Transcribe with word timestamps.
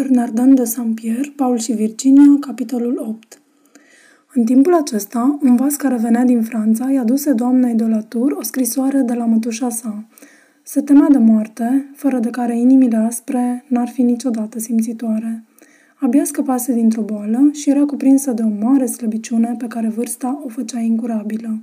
Bernardin 0.00 0.54
de 0.54 0.64
Saint-Pierre, 0.64 1.32
Paul 1.36 1.58
și 1.58 1.72
Virginia, 1.72 2.36
capitolul 2.40 3.04
8 3.08 3.40
În 4.34 4.44
timpul 4.44 4.74
acesta, 4.74 5.38
un 5.42 5.56
vas 5.56 5.76
care 5.76 5.96
venea 5.96 6.24
din 6.24 6.42
Franța 6.42 6.90
i-a 6.90 7.04
dus 7.04 7.32
doamnei 7.32 7.74
de 7.74 7.84
la 7.84 8.00
Tour 8.00 8.32
o 8.32 8.42
scrisoare 8.42 9.00
de 9.00 9.14
la 9.14 9.24
mătușa 9.24 9.68
sa. 9.70 10.04
Se 10.62 10.80
temea 10.80 11.08
de 11.10 11.18
moarte, 11.18 11.90
fără 11.94 12.18
de 12.18 12.30
care 12.30 12.58
inimile 12.58 12.96
aspre 12.96 13.64
n-ar 13.68 13.88
fi 13.88 14.02
niciodată 14.02 14.58
simțitoare. 14.58 15.44
Abia 15.94 16.24
scăpase 16.24 16.72
dintr-o 16.72 17.02
boală 17.02 17.50
și 17.52 17.70
era 17.70 17.84
cuprinsă 17.84 18.32
de 18.32 18.42
o 18.42 18.64
mare 18.66 18.86
slăbiciune 18.86 19.54
pe 19.58 19.66
care 19.66 19.88
vârsta 19.88 20.40
o 20.44 20.48
făcea 20.48 20.78
incurabilă. 20.78 21.62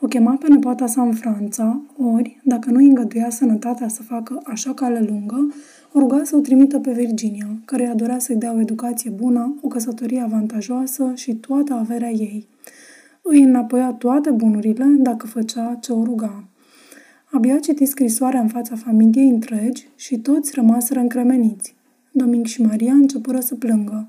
O 0.00 0.06
chema 0.06 0.36
pe 0.36 0.48
nepoata 0.48 0.86
sa 0.86 1.02
în 1.02 1.12
Franța, 1.12 1.80
ori, 2.14 2.40
dacă 2.42 2.70
nu 2.70 2.78
îngăduia 2.78 3.30
sănătatea 3.30 3.88
să 3.88 4.02
facă 4.02 4.42
așa 4.44 4.74
cale 4.74 5.04
lungă, 5.08 5.54
o 5.96 5.98
ruga 5.98 6.24
să 6.24 6.36
o 6.36 6.40
trimită 6.40 6.78
pe 6.78 6.92
Virginia, 6.92 7.46
care 7.64 7.86
a 7.86 7.94
dorea 7.94 8.18
să-i 8.18 8.36
dea 8.36 8.54
o 8.54 8.60
educație 8.60 9.10
bună, 9.10 9.54
o 9.60 9.68
căsătorie 9.68 10.20
avantajoasă 10.20 11.12
și 11.14 11.34
toată 11.34 11.72
averea 11.72 12.10
ei. 12.10 12.46
Îi 13.22 13.42
înapoia 13.42 13.92
toate 13.92 14.30
bunurile 14.30 14.84
dacă 14.98 15.26
făcea 15.26 15.78
ce 15.80 15.92
o 15.92 16.04
ruga. 16.04 16.44
Abia 17.32 17.58
citi 17.58 17.84
scrisoarea 17.84 18.40
în 18.40 18.48
fața 18.48 18.76
familiei 18.76 19.28
întregi 19.28 19.88
și 19.96 20.18
toți 20.18 20.52
rămaseră 20.54 21.00
încremeniți. 21.00 21.74
Dominic 22.12 22.46
și 22.46 22.62
Maria 22.62 22.92
începură 22.92 23.40
să 23.40 23.54
plângă. 23.54 24.08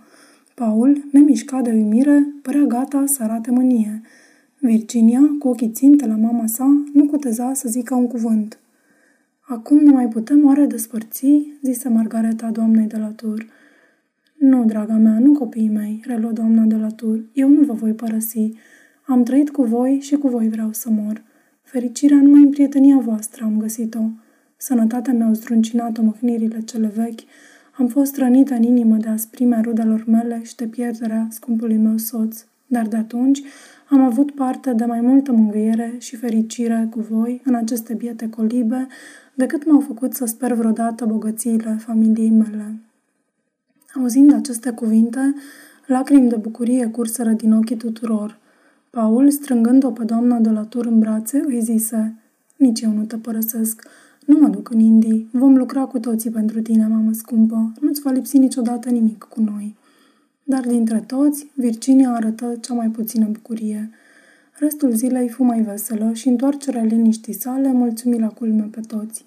Paul, 0.56 1.06
nemișcat 1.12 1.64
de 1.64 1.72
uimire, 1.72 2.28
părea 2.42 2.62
gata 2.62 3.04
să 3.08 3.24
arate 3.24 3.52
mânie. 3.52 4.02
Virginia, 4.60 5.36
cu 5.40 5.48
ochii 5.48 5.70
ținte 5.70 6.08
la 6.08 6.16
mama 6.16 6.48
sa, 6.48 6.84
nu 6.94 7.06
cuteza 7.06 7.54
să 7.54 7.70
zică 7.70 7.96
un 7.96 8.08
cuvânt. 8.08 8.60
Acum 9.48 9.78
ne 9.78 9.92
mai 9.92 10.08
putem 10.08 10.46
oare 10.46 10.66
despărți?" 10.66 11.58
zise 11.62 11.90
Margareta 11.90 12.50
doamnei 12.52 12.88
de 12.88 12.98
la 12.98 13.08
tur. 13.08 13.46
Nu, 14.38 14.66
draga 14.66 14.94
mea, 14.94 15.20
nu 15.20 15.32
copiii 15.32 15.70
mei," 15.70 16.04
reluă 16.06 16.32
doamna 16.32 16.64
de 16.64 16.76
la 16.76 16.88
tur. 16.88 17.26
Eu 17.34 17.50
nu 17.50 17.62
vă 17.62 17.74
voi 17.74 17.94
părăsi. 17.94 18.52
Am 19.06 19.24
trăit 19.24 19.50
cu 19.50 19.64
voi 19.64 20.00
și 20.02 20.16
cu 20.16 20.28
voi 20.28 20.50
vreau 20.50 20.72
să 20.72 20.90
mor. 20.90 21.24
Fericirea 21.62 22.22
numai 22.22 22.42
în 22.42 22.50
prietenia 22.50 22.98
voastră 22.98 23.44
am 23.44 23.58
găsit-o. 23.58 24.10
Sănătatea 24.58 25.14
mi-au 25.14 25.34
zdruncinat-o 25.34 26.02
mâhnirile 26.02 26.62
cele 26.62 26.92
vechi. 26.96 27.20
Am 27.78 27.88
fost 27.88 28.18
rănită 28.18 28.54
în 28.54 28.64
inimă 28.64 28.98
de 28.98 29.08
asprimea 29.08 29.62
rudelor 29.62 30.04
mele 30.08 30.42
și 30.44 30.56
de 30.56 30.66
pierderea 30.66 31.28
scumpului 31.30 31.78
meu 31.78 31.98
soț. 31.98 32.46
Dar 32.68 32.88
de 32.88 32.96
atunci 32.96 33.42
am 33.96 34.02
avut 34.02 34.32
parte 34.32 34.74
de 34.74 34.86
mai 34.86 35.02
multă 35.02 35.32
mângâiere 35.32 35.96
și 35.98 36.16
fericire 36.16 36.88
cu 36.92 37.00
voi 37.00 37.42
în 37.46 37.56
aceste 37.56 37.94
biete 37.94 38.30
colibe, 38.30 38.88
decât 39.34 39.66
m-au 39.66 39.80
făcut 39.80 40.14
să 40.14 40.26
sper 40.26 40.54
vreodată 40.54 41.06
bogățiile 41.06 41.78
familiei 41.80 42.30
mele. 42.30 42.80
Auzind 43.94 44.34
aceste 44.34 44.70
cuvinte, 44.70 45.36
lacrimi 45.86 46.30
de 46.30 46.36
bucurie 46.36 46.88
curseră 46.88 47.32
din 47.32 47.52
ochii 47.52 47.76
tuturor. 47.78 48.38
Paul, 48.90 49.30
strângând-o 49.30 49.92
pe 49.92 50.04
doamna 50.04 50.38
de 50.38 50.50
la 50.50 50.64
tur 50.64 50.86
în 50.86 51.00
brațe, 51.00 51.44
îi 51.48 51.62
zise, 51.62 52.16
Nici 52.58 52.82
eu 52.82 52.92
nu 52.92 53.04
te 53.04 53.18
părăsesc. 53.18 53.88
Nu 54.26 54.38
mă 54.40 54.48
duc 54.48 54.70
în 54.70 54.80
Indii. 54.80 55.30
Vom 55.32 55.56
lucra 55.58 55.86
cu 55.86 56.00
toții 56.00 56.30
pentru 56.30 56.62
tine, 56.62 56.88
mamă 56.88 57.12
scumpă. 57.12 57.72
Nu-ți 57.80 58.02
va 58.02 58.12
lipsi 58.12 58.38
niciodată 58.38 58.90
nimic 58.90 59.24
cu 59.24 59.42
noi. 59.42 59.76
Dar 60.48 60.68
dintre 60.68 61.04
toți, 61.08 61.52
Virginia 61.54 62.10
arătă 62.10 62.58
cea 62.62 62.74
mai 62.74 62.88
puțină 62.88 63.26
bucurie. 63.32 63.90
Restul 64.60 64.92
zilei 64.92 65.30
fu 65.30 65.44
mai 65.44 65.62
veselă 65.62 66.12
și 66.14 66.28
întoarcerea 66.28 66.84
liniștii 66.84 67.34
sale 67.34 67.72
mulțumi 67.72 68.20
la 68.20 68.28
culme 68.28 68.68
pe 68.72 68.80
toți. 68.88 69.26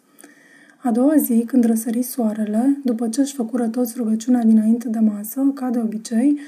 A 0.83 0.91
doua 0.91 1.16
zi, 1.16 1.44
când 1.46 1.64
răsări 1.64 2.02
soarele, 2.02 2.80
după 2.84 3.08
ce 3.08 3.20
își 3.20 3.34
făcură 3.34 3.69
toți 3.69 3.94
rugăciunea 3.96 4.42
dinainte 4.42 4.89
de 4.89 4.98
masă, 4.98 5.50
ca 5.55 5.70
de 5.70 5.78
obicei, 5.78 6.39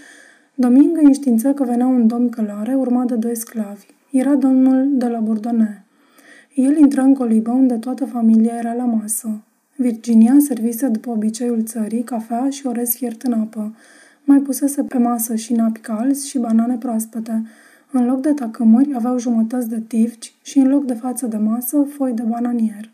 Domingă 0.55 1.01
înștiință 1.03 1.53
că 1.53 1.65
venea 1.65 1.87
un 1.87 2.07
domn 2.07 2.29
călare 2.29 2.75
urmat 2.75 3.07
de 3.07 3.15
doi 3.15 3.37
sclavi. 3.37 3.87
Era 4.11 4.35
domnul 4.35 4.89
de 4.93 5.07
la 5.07 5.19
Bourdonnais. 5.19 5.77
El 6.55 6.77
intră 6.77 7.01
în 7.01 7.15
colibă 7.15 7.51
unde 7.51 7.75
toată 7.75 8.05
familia 8.05 8.55
era 8.59 8.73
la 8.73 8.85
masă. 8.85 9.43
Virginia 9.77 10.37
servise 10.39 10.89
după 10.89 11.11
obiceiul 11.11 11.63
țării 11.65 12.03
cafea 12.03 12.51
și 12.51 12.67
orez 12.67 12.95
fiert 12.95 13.23
în 13.23 13.33
apă. 13.33 13.75
Mai 14.25 14.39
pusese 14.39 14.83
pe 14.83 14.99
masă 14.99 15.35
și 15.35 15.53
napi 15.53 15.81
calzi 15.81 16.29
și 16.29 16.39
banane 16.39 16.77
proaspete. 16.77 17.43
În 17.93 18.07
loc 18.07 18.21
de 18.21 18.33
tacâmuri 18.33 18.95
aveau 18.95 19.19
jumătăți 19.19 19.69
de 19.69 19.81
tifci 19.81 20.35
și 20.43 20.59
în 20.59 20.69
loc 20.69 20.85
de 20.85 20.95
față 20.95 21.27
de 21.27 21.37
masă 21.37 21.87
foi 21.97 22.13
de 22.13 22.23
bananier. 22.23 22.91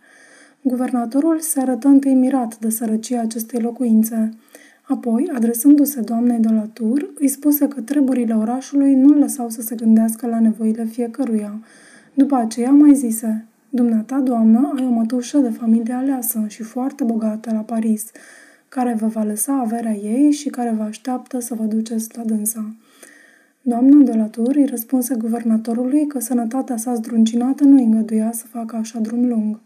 Guvernatorul 0.62 1.40
se 1.40 1.60
arătă 1.60 1.88
întâi 1.88 2.14
mirat 2.14 2.58
de 2.58 2.70
sărăcia 2.70 3.20
acestei 3.20 3.60
locuințe. 3.60 4.30
Apoi, 4.82 5.30
adresându-se 5.34 6.00
doamnei 6.00 6.38
de 6.38 6.48
la 6.48 6.68
tur, 6.72 7.10
îi 7.18 7.28
spuse 7.28 7.68
că 7.68 7.80
treburile 7.80 8.34
orașului 8.34 8.94
nu 8.94 9.18
lăsau 9.18 9.48
să 9.48 9.62
se 9.62 9.74
gândească 9.74 10.26
la 10.26 10.40
nevoile 10.40 10.84
fiecăruia. 10.84 11.60
După 12.14 12.36
aceea 12.36 12.70
mai 12.70 12.94
zise, 12.94 13.46
Dumneata, 13.68 14.18
doamnă, 14.18 14.72
ai 14.76 14.86
o 14.86 14.90
mătușă 14.90 15.38
de 15.38 15.50
familie 15.50 15.94
aleasă 15.94 16.44
și 16.48 16.62
foarte 16.62 17.04
bogată 17.04 17.50
la 17.52 17.60
Paris, 17.60 18.04
care 18.76 18.94
vă 18.94 19.06
va 19.06 19.22
lăsa 19.22 19.52
averea 19.52 19.94
ei 19.94 20.30
și 20.30 20.48
care 20.48 20.70
vă 20.70 20.82
așteaptă 20.82 21.38
să 21.38 21.54
vă 21.54 21.64
duceți 21.64 22.16
la 22.16 22.22
dânsa. 22.22 22.74
Doamna 23.62 24.04
de 24.04 24.12
la 24.12 24.24
tur 24.24 24.56
îi 24.56 24.66
răspunse 24.66 25.14
guvernatorului 25.14 26.06
că 26.06 26.20
sănătatea 26.20 26.76
sa 26.76 26.94
zdruncinată 26.94 27.64
nu 27.64 27.82
îngăduia 27.82 28.32
să 28.32 28.46
facă 28.46 28.76
așa 28.76 28.98
drum 28.98 29.28
lung. 29.28 29.60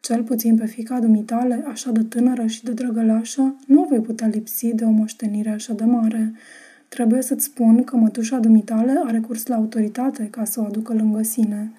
Cel 0.00 0.22
puțin 0.22 0.56
pe 0.56 0.66
fica 0.66 0.98
dumitale, 1.00 1.64
așa 1.68 1.90
de 1.90 2.02
tânără 2.02 2.46
și 2.46 2.64
de 2.64 2.72
drăgălașă, 2.72 3.56
nu 3.66 3.86
vei 3.90 4.00
putea 4.00 4.26
lipsi 4.26 4.74
de 4.74 4.84
o 4.84 4.90
moștenire 4.90 5.50
așa 5.50 5.72
de 5.72 5.84
mare. 5.84 6.32
Trebuie 6.88 7.22
să-ți 7.22 7.44
spun 7.44 7.84
că 7.84 7.96
mătușa 7.96 8.38
dumitale 8.38 9.00
are 9.04 9.18
curs 9.18 9.46
la 9.46 9.54
autoritate 9.54 10.28
ca 10.30 10.44
să 10.44 10.60
o 10.60 10.64
aducă 10.64 10.92
lângă 10.92 11.22
sine. 11.22 11.72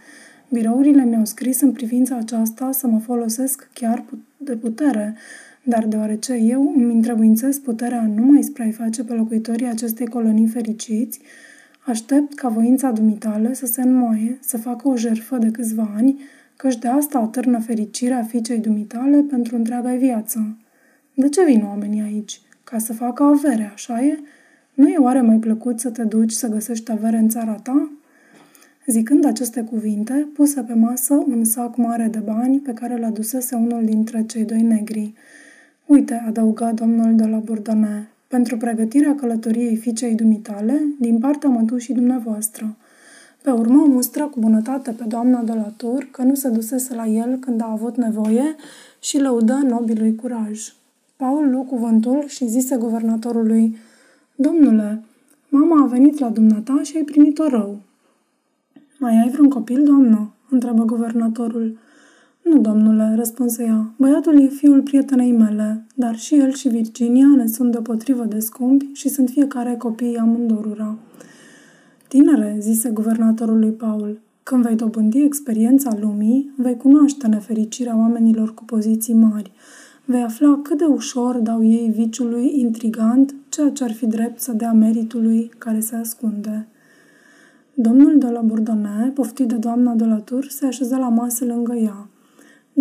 Birourile 0.49 1.05
mi-au 1.05 1.25
scris 1.25 1.61
în 1.61 1.71
privința 1.71 2.15
aceasta 2.15 2.71
să 2.71 2.87
mă 2.87 2.99
folosesc 2.99 3.69
chiar 3.73 4.03
de 4.37 4.55
putere, 4.55 5.15
dar 5.63 5.85
deoarece 5.85 6.33
eu 6.33 6.73
îmi 6.75 6.93
întrebuințez 6.93 7.57
puterea 7.57 8.11
numai 8.15 8.43
spre 8.43 8.63
a-i 8.63 8.71
face 8.71 9.03
pe 9.03 9.13
locuitorii 9.13 9.67
acestei 9.67 10.07
colonii 10.07 10.47
fericiți, 10.47 11.19
aștept 11.85 12.33
ca 12.33 12.47
voința 12.47 12.91
dumitale 12.91 13.53
să 13.53 13.65
se 13.65 13.81
înmoaie, 13.81 14.37
să 14.41 14.57
facă 14.57 14.87
o 14.87 14.97
jerfă 14.97 15.37
de 15.37 15.51
câțiva 15.51 15.91
ani, 15.95 16.19
căci 16.55 16.77
de 16.77 16.87
asta 16.87 17.19
atârnă 17.19 17.59
fericirea 17.59 18.23
fiicei 18.23 18.57
dumitale 18.57 19.25
pentru 19.29 19.55
întreaga 19.55 19.93
viață. 19.93 20.57
De 21.13 21.29
ce 21.29 21.43
vin 21.45 21.63
oamenii 21.65 22.01
aici? 22.01 22.41
Ca 22.63 22.77
să 22.77 22.93
facă 22.93 23.23
avere, 23.23 23.71
așa 23.73 24.01
e? 24.01 24.19
Nu 24.73 24.87
e 24.89 24.97
oare 24.97 25.21
mai 25.21 25.37
plăcut 25.37 25.79
să 25.79 25.89
te 25.89 26.03
duci 26.03 26.31
să 26.31 26.47
găsești 26.47 26.91
avere 26.91 27.17
în 27.17 27.29
țara 27.29 27.53
ta? 27.53 27.91
Zicând 28.87 29.25
aceste 29.25 29.61
cuvinte, 29.61 30.27
puse 30.33 30.61
pe 30.61 30.73
masă 30.73 31.13
un 31.13 31.43
sac 31.43 31.75
mare 31.75 32.07
de 32.11 32.19
bani 32.19 32.59
pe 32.59 32.73
care 32.73 32.97
l 32.97 33.03
adusese 33.03 33.55
unul 33.55 33.85
dintre 33.85 34.23
cei 34.23 34.43
doi 34.43 34.61
negri. 34.61 35.13
Uite, 35.91 36.23
adăuga 36.27 36.71
domnul 36.71 37.15
de 37.15 37.25
la 37.25 37.37
Bourdonnais, 37.37 38.03
pentru 38.27 38.57
pregătirea 38.57 39.15
călătoriei 39.15 39.75
fiicei 39.75 40.15
dumitale, 40.15 40.81
din 40.99 41.19
partea 41.19 41.49
mătușii 41.49 41.93
dumneavoastră. 41.93 42.75
Pe 43.41 43.49
urmă 43.49 43.85
mustră 43.87 44.23
cu 44.25 44.39
bunătate 44.39 44.91
pe 44.91 45.03
doamna 45.03 45.41
de 45.41 45.53
la 45.53 45.73
tur 45.77 46.07
că 46.11 46.21
nu 46.23 46.35
se 46.35 46.49
dusese 46.49 46.95
la 46.95 47.05
el 47.05 47.37
când 47.37 47.61
a 47.61 47.71
avut 47.71 47.95
nevoie 47.95 48.55
și 48.99 49.19
lăudă 49.19 49.53
nobilui 49.53 50.15
curaj. 50.15 50.73
Paul 51.15 51.49
luă 51.49 51.63
cuvântul 51.63 52.23
și 52.27 52.47
zise 52.47 52.75
guvernatorului, 52.75 53.77
Domnule, 54.35 55.03
mama 55.49 55.83
a 55.83 55.87
venit 55.87 56.19
la 56.19 56.29
dumneata 56.29 56.79
și 56.83 56.97
ai 56.97 57.03
primit-o 57.03 57.47
rău. 57.47 57.79
Mai 58.99 59.21
ai 59.21 59.29
vreun 59.29 59.49
copil, 59.49 59.83
doamnă?" 59.83 60.33
întrebă 60.49 60.83
guvernatorul. 60.83 61.77
Nu, 62.51 62.59
domnule," 62.59 63.13
răspunse 63.15 63.63
ea. 63.63 63.93
Băiatul 63.97 64.41
e 64.41 64.47
fiul 64.47 64.81
prietenei 64.81 65.31
mele, 65.31 65.85
dar 65.95 66.15
și 66.15 66.35
el 66.35 66.51
și 66.51 66.67
Virginia 66.67 67.27
ne 67.35 67.47
sunt 67.47 67.71
deopotrivă 67.71 68.25
de 68.25 68.39
scumpi 68.39 68.89
și 68.93 69.09
sunt 69.09 69.29
fiecare 69.29 69.75
copii 69.77 70.17
amândorura." 70.17 70.97
Tinere, 72.07 72.57
zise 72.59 72.89
guvernatorul 72.89 73.59
lui 73.59 73.71
Paul, 73.71 74.19
când 74.43 74.63
vei 74.63 74.75
dobândi 74.75 75.23
experiența 75.23 75.97
lumii, 75.99 76.53
vei 76.57 76.77
cunoaște 76.77 77.27
nefericirea 77.27 77.97
oamenilor 77.97 78.53
cu 78.53 78.63
poziții 78.65 79.13
mari. 79.13 79.51
Vei 80.05 80.21
afla 80.21 80.59
cât 80.63 80.77
de 80.77 80.85
ușor 80.85 81.37
dau 81.37 81.63
ei 81.63 81.91
viciului 81.95 82.59
intrigant 82.59 83.35
ceea 83.49 83.69
ce 83.69 83.83
ar 83.83 83.91
fi 83.91 84.05
drept 84.05 84.39
să 84.39 84.51
dea 84.51 84.71
meritului 84.71 85.51
care 85.57 85.79
se 85.79 85.95
ascunde. 85.95 86.67
Domnul 87.73 88.17
de 88.17 88.27
la 88.27 88.41
Bourdonnais, 88.41 89.13
poftit 89.13 89.47
de 89.47 89.55
doamna 89.55 89.93
de 89.93 90.05
la 90.05 90.17
Tur, 90.17 90.45
se 90.45 90.65
așeză 90.65 90.97
la 90.97 91.09
masă 91.09 91.45
lângă 91.45 91.75
ea. 91.75 92.10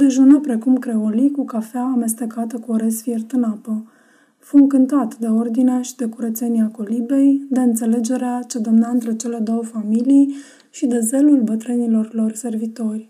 Dejună 0.01 0.41
precum 0.41 0.77
creolii 0.77 1.31
cu 1.31 1.45
cafea 1.45 1.83
amestecată 1.83 2.59
cu 2.59 2.73
orez 2.73 3.01
fiert 3.01 3.33
în 3.33 3.43
apă. 3.43 3.91
Fu 4.39 4.57
încântat 4.57 5.19
de 5.19 5.27
ordinea 5.27 5.83
și 5.83 5.97
de 5.97 6.05
curățenia 6.05 6.71
colibei, 6.73 7.47
de 7.51 7.61
înțelegerea 7.61 8.43
ce 8.49 8.59
domnea 8.59 8.89
între 8.89 9.17
cele 9.17 9.39
două 9.39 9.63
familii 9.63 10.35
și 10.71 10.87
de 10.87 11.01
zelul 11.01 11.43
bătrânilor 11.43 12.15
lor 12.15 12.33
servitori. 12.33 13.09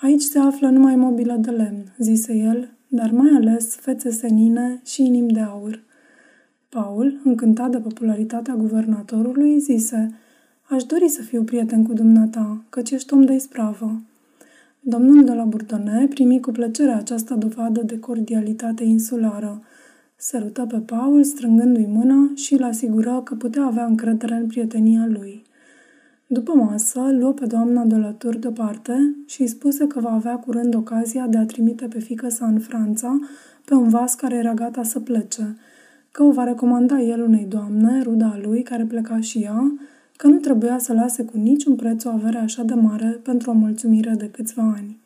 Aici 0.00 0.22
se 0.22 0.38
află 0.38 0.68
numai 0.68 0.96
mobilă 0.96 1.36
de 1.40 1.50
lemn, 1.50 1.94
zise 1.98 2.36
el, 2.36 2.70
dar 2.88 3.10
mai 3.10 3.30
ales 3.34 3.74
fețe 3.74 4.10
senine 4.10 4.80
și 4.84 5.06
inimi 5.06 5.32
de 5.32 5.40
aur– 5.40 5.80
Paul, 6.68 7.20
încântat 7.24 7.70
de 7.70 7.78
popularitatea 7.78 8.54
guvernatorului, 8.54 9.58
zise, 9.58 10.14
Aș 10.62 10.84
dori 10.84 11.08
să 11.08 11.22
fiu 11.22 11.42
prieten 11.42 11.84
cu 11.84 11.92
dumneata, 11.92 12.62
căci 12.68 12.90
ești 12.90 13.14
om 13.14 13.24
de 13.24 13.32
ispravă. 13.32 14.00
Domnul 14.90 15.24
de 15.24 15.32
la 15.32 15.44
Burdone 15.44 16.06
primi 16.10 16.40
cu 16.40 16.50
plăcere 16.50 16.90
această 16.90 17.34
dovadă 17.34 17.82
de 17.82 17.98
cordialitate 17.98 18.84
insulară. 18.84 19.62
Sărută 20.16 20.66
pe 20.68 20.78
Paul, 20.78 21.24
strângându-i 21.24 21.86
mâna 21.86 22.32
și 22.34 22.54
îl 22.54 22.62
asigură 22.62 23.20
că 23.24 23.34
putea 23.34 23.62
avea 23.64 23.84
încredere 23.84 24.34
în 24.34 24.46
prietenia 24.46 25.06
lui. 25.06 25.42
După 26.26 26.52
masă, 26.52 27.00
luă 27.18 27.32
pe 27.32 27.46
doamna 27.46 27.84
de 27.84 27.96
la 27.96 28.10
Tur 28.10 28.36
deoparte 28.36 29.16
și 29.26 29.40
îi 29.40 29.46
spuse 29.46 29.86
că 29.86 30.00
va 30.00 30.12
avea 30.12 30.36
curând 30.36 30.74
ocazia 30.74 31.26
de 31.26 31.38
a 31.38 31.46
trimite 31.46 31.86
pe 31.86 31.98
fică 31.98 32.28
sa 32.28 32.46
în 32.46 32.58
Franța 32.58 33.18
pe 33.64 33.74
un 33.74 33.88
vas 33.88 34.14
care 34.14 34.34
era 34.34 34.54
gata 34.54 34.82
să 34.82 35.00
plece, 35.00 35.56
că 36.10 36.22
o 36.22 36.30
va 36.30 36.44
recomanda 36.44 37.00
el 37.00 37.22
unei 37.22 37.46
doamne, 37.48 38.02
ruda 38.02 38.38
lui, 38.42 38.62
care 38.62 38.84
pleca 38.84 39.20
și 39.20 39.38
ea, 39.38 39.72
că 40.18 40.26
nu 40.26 40.36
trebuia 40.36 40.78
să 40.78 40.92
lase 40.92 41.24
cu 41.24 41.36
niciun 41.36 41.74
preț 41.74 42.04
o 42.04 42.08
avere 42.08 42.38
așa 42.38 42.62
de 42.62 42.74
mare 42.74 43.20
pentru 43.22 43.50
o 43.50 43.54
mulțumire 43.54 44.14
de 44.16 44.28
câțiva 44.30 44.74
ani. 44.76 44.98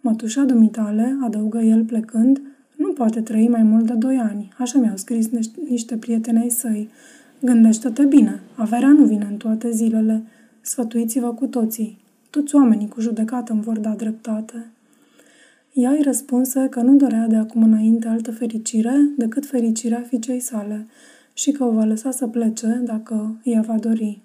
Mătușa 0.00 0.42
dumitale, 0.42 1.18
adăugă 1.22 1.58
el 1.58 1.84
plecând, 1.84 2.40
nu 2.76 2.92
poate 2.92 3.20
trăi 3.20 3.48
mai 3.48 3.62
mult 3.62 3.86
de 3.86 3.92
doi 3.92 4.16
ani, 4.16 4.52
așa 4.58 4.78
mi-au 4.78 4.96
scris 4.96 5.28
niște 5.68 5.96
prietenei 5.96 6.50
săi. 6.50 6.88
Gândește-te 7.40 8.04
bine, 8.04 8.40
averea 8.56 8.88
nu 8.88 9.04
vine 9.04 9.26
în 9.30 9.36
toate 9.36 9.70
zilele. 9.70 10.22
Sfătuiți-vă 10.60 11.34
cu 11.34 11.46
toții. 11.46 11.98
Toți 12.30 12.54
oamenii 12.54 12.88
cu 12.88 13.00
judecată 13.00 13.52
îmi 13.52 13.62
vor 13.62 13.78
da 13.78 13.90
dreptate. 13.90 14.66
Ea 15.72 15.90
îi 15.90 16.02
răspunse 16.02 16.66
că 16.70 16.80
nu 16.80 16.96
dorea 16.96 17.26
de 17.26 17.36
acum 17.36 17.62
înainte 17.62 18.08
altă 18.08 18.30
fericire 18.30 19.12
decât 19.16 19.46
fericirea 19.46 20.00
fiicei 20.00 20.40
sale 20.40 20.86
și 21.34 21.50
că 21.50 21.64
o 21.64 21.70
va 21.70 21.84
lăsa 21.84 22.10
să 22.10 22.26
plece 22.26 22.80
dacă 22.84 23.40
ea 23.42 23.60
va 23.60 23.76
dori. 23.78 24.22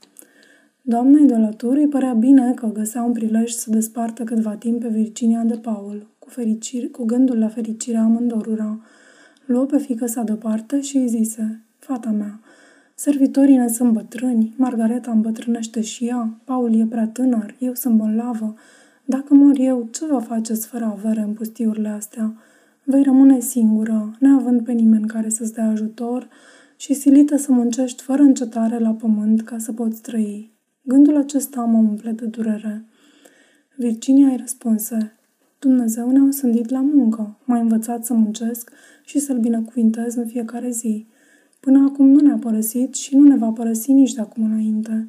Doamnei 0.89 1.25
de 1.25 1.37
la 1.37 1.49
Tur 1.49 1.75
îi 1.75 1.87
părea 1.87 2.13
bine 2.13 2.53
că 2.53 2.71
găsea 2.73 3.03
un 3.03 3.11
prilej 3.11 3.51
să 3.51 3.69
despartă 3.69 4.23
câtva 4.23 4.55
timp 4.55 4.81
pe 4.81 4.87
Virginia 4.87 5.43
de 5.43 5.57
Paul, 5.57 6.07
cu, 6.19 6.29
fericiri, 6.29 6.89
cu 6.89 7.05
gândul 7.05 7.39
la 7.39 7.47
fericirea 7.47 8.01
amândorura. 8.01 8.79
Luă 9.45 9.65
pe 9.65 9.77
fică 9.77 10.05
sa 10.05 10.23
deoparte 10.23 10.81
și 10.81 10.97
îi 10.97 11.07
zise, 11.07 11.63
Fata 11.79 12.09
mea, 12.09 12.39
servitorii 12.95 13.55
ne 13.55 13.67
sunt 13.67 13.93
bătrâni, 13.93 14.53
Margareta 14.57 15.11
îmbătrânește 15.11 15.81
și 15.81 16.05
ea, 16.05 16.39
Paul 16.43 16.79
e 16.79 16.85
prea 16.85 17.07
tânăr, 17.07 17.55
eu 17.59 17.73
sunt 17.73 17.95
bolnavă. 17.95 18.53
Dacă 19.05 19.33
mor 19.33 19.57
eu, 19.57 19.87
ce 19.91 20.05
vă 20.05 20.17
faceți 20.17 20.67
fără 20.67 20.85
avere 20.85 21.21
în 21.21 21.33
pustiurile 21.33 21.89
astea? 21.89 22.35
Vei 22.83 23.03
rămâne 23.03 23.39
singură, 23.39 24.15
neavând 24.19 24.63
pe 24.63 24.71
nimeni 24.71 25.07
care 25.07 25.29
să-ți 25.29 25.53
dea 25.53 25.67
ajutor 25.67 26.27
și 26.75 26.93
silită 26.93 27.37
să 27.37 27.51
muncești 27.51 28.03
fără 28.03 28.21
încetare 28.21 28.77
la 28.79 28.91
pământ 28.91 29.41
ca 29.41 29.57
să 29.57 29.71
poți 29.73 30.01
trăi. 30.01 30.56
Gândul 30.89 31.17
acesta 31.17 31.61
mă 31.61 31.77
umple 31.77 32.11
de 32.11 32.25
durere. 32.25 32.85
Virginia 33.75 34.27
îi 34.27 34.37
răspunse, 34.37 35.13
Dumnezeu 35.59 36.11
ne-a 36.11 36.23
osândit 36.23 36.69
la 36.69 36.81
muncă, 36.81 37.37
m-a 37.45 37.59
învățat 37.59 38.05
să 38.05 38.13
muncesc 38.13 38.71
și 39.03 39.19
să-L 39.19 39.39
binecuvintez 39.39 40.15
în 40.15 40.27
fiecare 40.27 40.69
zi. 40.69 41.05
Până 41.59 41.89
acum 41.89 42.07
nu 42.07 42.19
ne-a 42.19 42.37
părăsit 42.37 42.93
și 42.93 43.15
nu 43.15 43.27
ne 43.27 43.35
va 43.35 43.49
părăsi 43.49 43.91
nici 43.91 44.13
de 44.13 44.21
acum 44.21 44.43
înainte. 44.43 45.07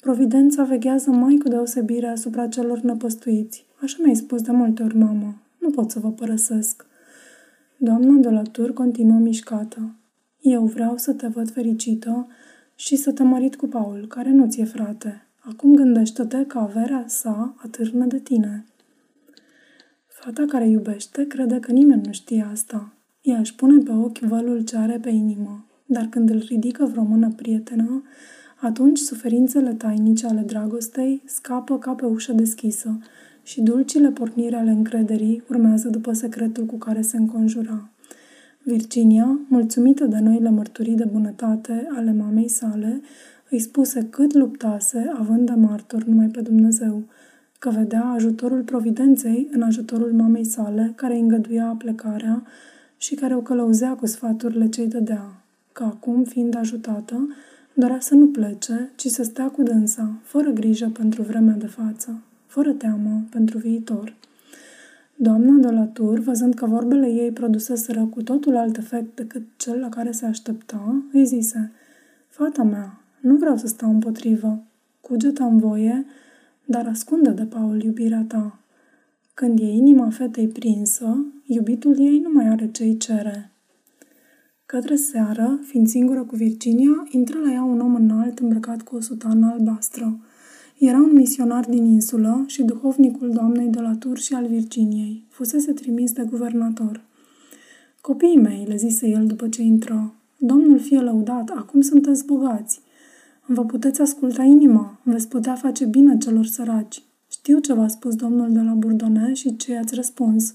Providența 0.00 0.64
veghează 0.64 1.10
mai 1.10 1.36
cu 1.36 1.48
deosebire 1.48 2.06
asupra 2.06 2.48
celor 2.48 2.80
năpăstuiți. 2.80 3.66
Așa 3.82 3.96
mi-ai 4.02 4.16
spus 4.16 4.42
de 4.42 4.52
multe 4.52 4.82
ori, 4.82 4.96
mamă. 4.96 5.42
Nu 5.58 5.70
pot 5.70 5.90
să 5.90 5.98
vă 5.98 6.10
părăsesc. 6.10 6.86
Doamna 7.78 8.20
de 8.20 8.28
la 8.28 8.42
tur 8.42 8.72
continuă 8.72 9.18
mișcată. 9.18 9.94
Eu 10.40 10.64
vreau 10.64 10.96
să 10.96 11.12
te 11.12 11.26
văd 11.26 11.50
fericită 11.50 12.26
și 12.76 12.96
să 12.96 13.12
te 13.12 13.22
mărit 13.22 13.56
cu 13.56 13.66
Paul, 13.66 14.06
care 14.08 14.30
nu 14.30 14.46
ți-e 14.48 14.64
frate. 14.64 15.26
Acum 15.40 15.74
gândește-te 15.74 16.44
că 16.44 16.58
averea 16.58 17.04
sa 17.06 17.54
atârnă 17.62 18.04
de 18.04 18.18
tine. 18.18 18.64
Fata 20.06 20.44
care 20.48 20.68
iubește 20.68 21.26
crede 21.26 21.58
că 21.60 21.72
nimeni 21.72 22.02
nu 22.06 22.12
știe 22.12 22.46
asta. 22.50 22.92
Ea 23.20 23.38
își 23.38 23.54
pune 23.54 23.82
pe 23.82 23.92
ochi 23.92 24.18
vălul 24.18 24.64
ce 24.64 24.76
are 24.76 24.98
pe 24.98 25.10
inimă, 25.10 25.66
dar 25.86 26.06
când 26.06 26.30
îl 26.30 26.42
ridică 26.46 26.84
vreo 26.84 27.02
mână 27.02 27.32
prietenă, 27.36 28.02
atunci 28.60 28.98
suferințele 28.98 29.74
tainice 29.74 30.26
ale 30.26 30.40
dragostei 30.40 31.22
scapă 31.24 31.78
ca 31.78 31.92
pe 31.92 32.04
ușă 32.06 32.32
deschisă 32.32 32.98
și 33.42 33.60
dulcile 33.60 34.10
pornire 34.10 34.56
ale 34.56 34.70
încrederii 34.70 35.42
urmează 35.48 35.88
după 35.88 36.12
secretul 36.12 36.64
cu 36.64 36.76
care 36.76 37.00
se 37.00 37.16
înconjura. 37.16 37.90
Virginia, 38.68 39.40
mulțumită 39.48 40.04
de 40.04 40.18
noile 40.18 40.50
mărturii 40.50 40.94
de 40.94 41.04
bunătate 41.04 41.88
ale 41.96 42.12
mamei 42.12 42.48
sale, 42.48 43.00
îi 43.50 43.58
spuse 43.58 44.06
cât 44.10 44.34
luptase, 44.34 45.12
având 45.18 45.46
de 45.46 45.52
martor 45.52 46.04
numai 46.04 46.26
pe 46.26 46.40
Dumnezeu, 46.40 47.02
că 47.58 47.70
vedea 47.70 48.04
ajutorul 48.04 48.62
providenței 48.62 49.48
în 49.50 49.62
ajutorul 49.62 50.12
mamei 50.12 50.44
sale, 50.44 50.92
care 50.96 51.14
îi 51.14 51.20
îngăduia 51.20 51.74
plecarea 51.78 52.42
și 52.96 53.14
care 53.14 53.34
o 53.34 53.40
călăuzea 53.40 53.94
cu 53.94 54.06
sfaturile 54.06 54.68
ce 54.68 54.80
îi 54.80 54.88
dădea, 54.88 55.42
că 55.72 55.82
acum, 55.82 56.24
fiind 56.24 56.56
ajutată, 56.56 57.28
dorea 57.72 58.00
să 58.00 58.14
nu 58.14 58.26
plece, 58.26 58.90
ci 58.96 59.06
să 59.06 59.22
stea 59.22 59.48
cu 59.48 59.62
dânsa, 59.62 60.10
fără 60.22 60.50
grijă 60.50 60.88
pentru 60.88 61.22
vremea 61.22 61.54
de 61.54 61.66
față, 61.66 62.22
fără 62.46 62.72
teamă 62.72 63.22
pentru 63.30 63.58
viitor. 63.58 64.14
Doamna 65.18 65.68
de 65.68 65.74
la 65.74 65.84
Tur, 65.84 66.18
văzând 66.18 66.54
că 66.54 66.66
vorbele 66.66 67.06
ei 67.06 67.32
produseseră 67.32 68.04
cu 68.04 68.22
totul 68.22 68.56
alt 68.56 68.76
efect 68.76 69.16
decât 69.16 69.42
cel 69.56 69.78
la 69.78 69.88
care 69.88 70.10
se 70.10 70.26
aștepta, 70.26 71.02
îi 71.12 71.24
zise, 71.24 71.72
Fata 72.28 72.62
mea, 72.62 73.00
nu 73.20 73.36
vreau 73.36 73.56
să 73.56 73.66
stau 73.66 73.90
împotrivă. 73.90 74.62
Cugetă 75.00 75.42
în 75.42 75.58
voie, 75.58 76.04
dar 76.64 76.86
ascunde 76.86 77.30
de 77.30 77.44
Paul 77.44 77.82
iubirea 77.82 78.24
ta. 78.28 78.58
Când 79.34 79.58
e 79.58 79.64
inima 79.64 80.10
fetei 80.10 80.48
prinsă, 80.48 81.26
iubitul 81.44 81.98
ei 81.98 82.18
nu 82.18 82.30
mai 82.32 82.48
are 82.48 82.70
ce-i 82.70 82.96
cere. 82.96 83.50
Către 84.66 84.94
seară, 84.94 85.60
fiind 85.62 85.86
singură 85.86 86.22
cu 86.22 86.36
Virginia, 86.36 87.06
intră 87.10 87.38
la 87.38 87.52
ea 87.52 87.62
un 87.62 87.80
om 87.80 87.94
înalt 87.94 88.38
îmbrăcat 88.38 88.82
cu 88.82 88.96
o 88.96 89.00
sutană 89.00 89.50
albastră. 89.52 90.18
Era 90.78 90.98
un 90.98 91.12
misionar 91.12 91.64
din 91.64 91.84
insulă 91.84 92.44
și 92.46 92.62
duhovnicul 92.62 93.30
doamnei 93.30 93.68
de 93.68 93.80
la 93.80 93.94
Tur 93.98 94.18
și 94.18 94.34
al 94.34 94.46
Virginiei. 94.46 95.24
Fusese 95.30 95.72
trimis 95.72 96.12
de 96.12 96.22
guvernator. 96.30 97.04
Copiii 98.00 98.36
mei, 98.36 98.64
le 98.68 98.76
zise 98.76 99.08
el 99.08 99.26
după 99.26 99.48
ce 99.48 99.62
intră, 99.62 100.14
Domnul 100.38 100.78
fie 100.78 101.00
lăudat, 101.00 101.48
acum 101.48 101.80
sunteți 101.80 102.24
bogați. 102.24 102.80
Vă 103.46 103.64
puteți 103.64 104.00
asculta 104.00 104.42
inima, 104.42 105.00
veți 105.02 105.28
putea 105.28 105.54
face 105.54 105.84
bine 105.84 106.18
celor 106.18 106.44
săraci. 106.44 107.02
Știu 107.30 107.58
ce 107.58 107.72
v-a 107.72 107.88
spus 107.88 108.14
domnul 108.14 108.52
de 108.52 108.60
la 108.60 108.72
Burdone 108.72 109.32
și 109.32 109.56
ce 109.56 109.72
i-ați 109.72 109.94
răspuns. 109.94 110.54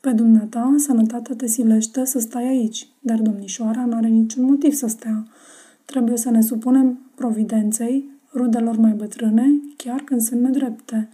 Pe 0.00 0.10
dumneata, 0.10 0.74
sănătatea 0.78 1.34
te 1.34 1.46
silește 1.46 2.04
să 2.04 2.18
stai 2.18 2.46
aici, 2.46 2.88
dar 3.00 3.20
domnișoara 3.20 3.84
n-are 3.84 4.08
niciun 4.08 4.44
motiv 4.44 4.72
să 4.72 4.86
stea. 4.86 5.26
Trebuie 5.84 6.16
să 6.16 6.30
ne 6.30 6.40
supunem 6.40 6.98
providenței, 7.14 8.09
rudelor 8.32 8.76
mai 8.76 8.92
bătrâne, 8.92 9.60
chiar 9.76 10.00
când 10.00 10.20
sunt 10.20 10.40
nedrepte. 10.40 11.08